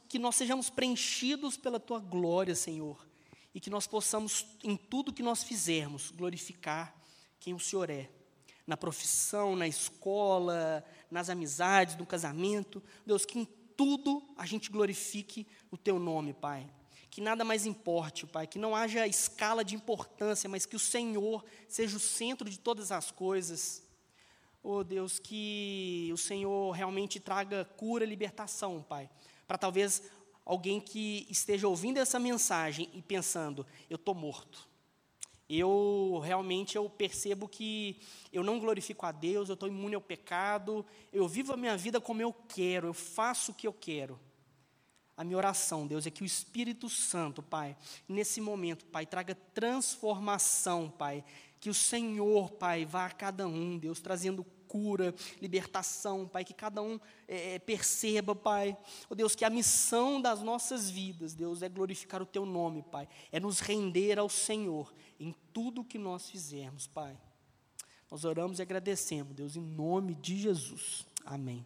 [0.09, 3.07] que nós sejamos preenchidos pela Tua glória, Senhor,
[3.55, 7.00] e que nós possamos, em tudo que nós fizermos, glorificar
[7.41, 8.09] quem o Senhor é,
[8.67, 12.83] na profissão, na escola, nas amizades, no casamento.
[13.05, 16.71] Deus, que em tudo a gente glorifique o Teu nome, Pai.
[17.11, 21.45] Que nada mais importe, Pai, que não haja escala de importância, mas que o Senhor
[21.67, 23.83] seja o centro de todas as coisas.
[24.63, 29.11] Oh Deus, que o Senhor realmente traga cura e libertação, Pai.
[29.49, 30.03] Para talvez
[30.45, 34.70] alguém que esteja ouvindo essa mensagem e pensando, eu estou morto.
[35.53, 38.01] Eu realmente eu percebo que
[38.33, 42.01] eu não glorifico a Deus, eu estou imune ao pecado, eu vivo a minha vida
[42.01, 44.17] como eu quero, eu faço o que eu quero.
[45.17, 47.77] A minha oração, Deus, é que o Espírito Santo, Pai,
[48.09, 51.25] nesse momento, Pai, traga transformação, Pai.
[51.59, 56.81] Que o Senhor, Pai, vá a cada um, Deus, trazendo cura, libertação, Pai, que cada
[56.81, 58.79] um é, é, perceba, Pai,
[59.11, 63.09] oh Deus, que a missão das nossas vidas, Deus, é glorificar o Teu nome, Pai,
[63.33, 67.17] é nos render ao Senhor em tudo que nós fizermos, Pai.
[68.11, 71.07] Nós oramos e agradecemos, Deus, em nome de Jesus.
[71.25, 71.65] Amém.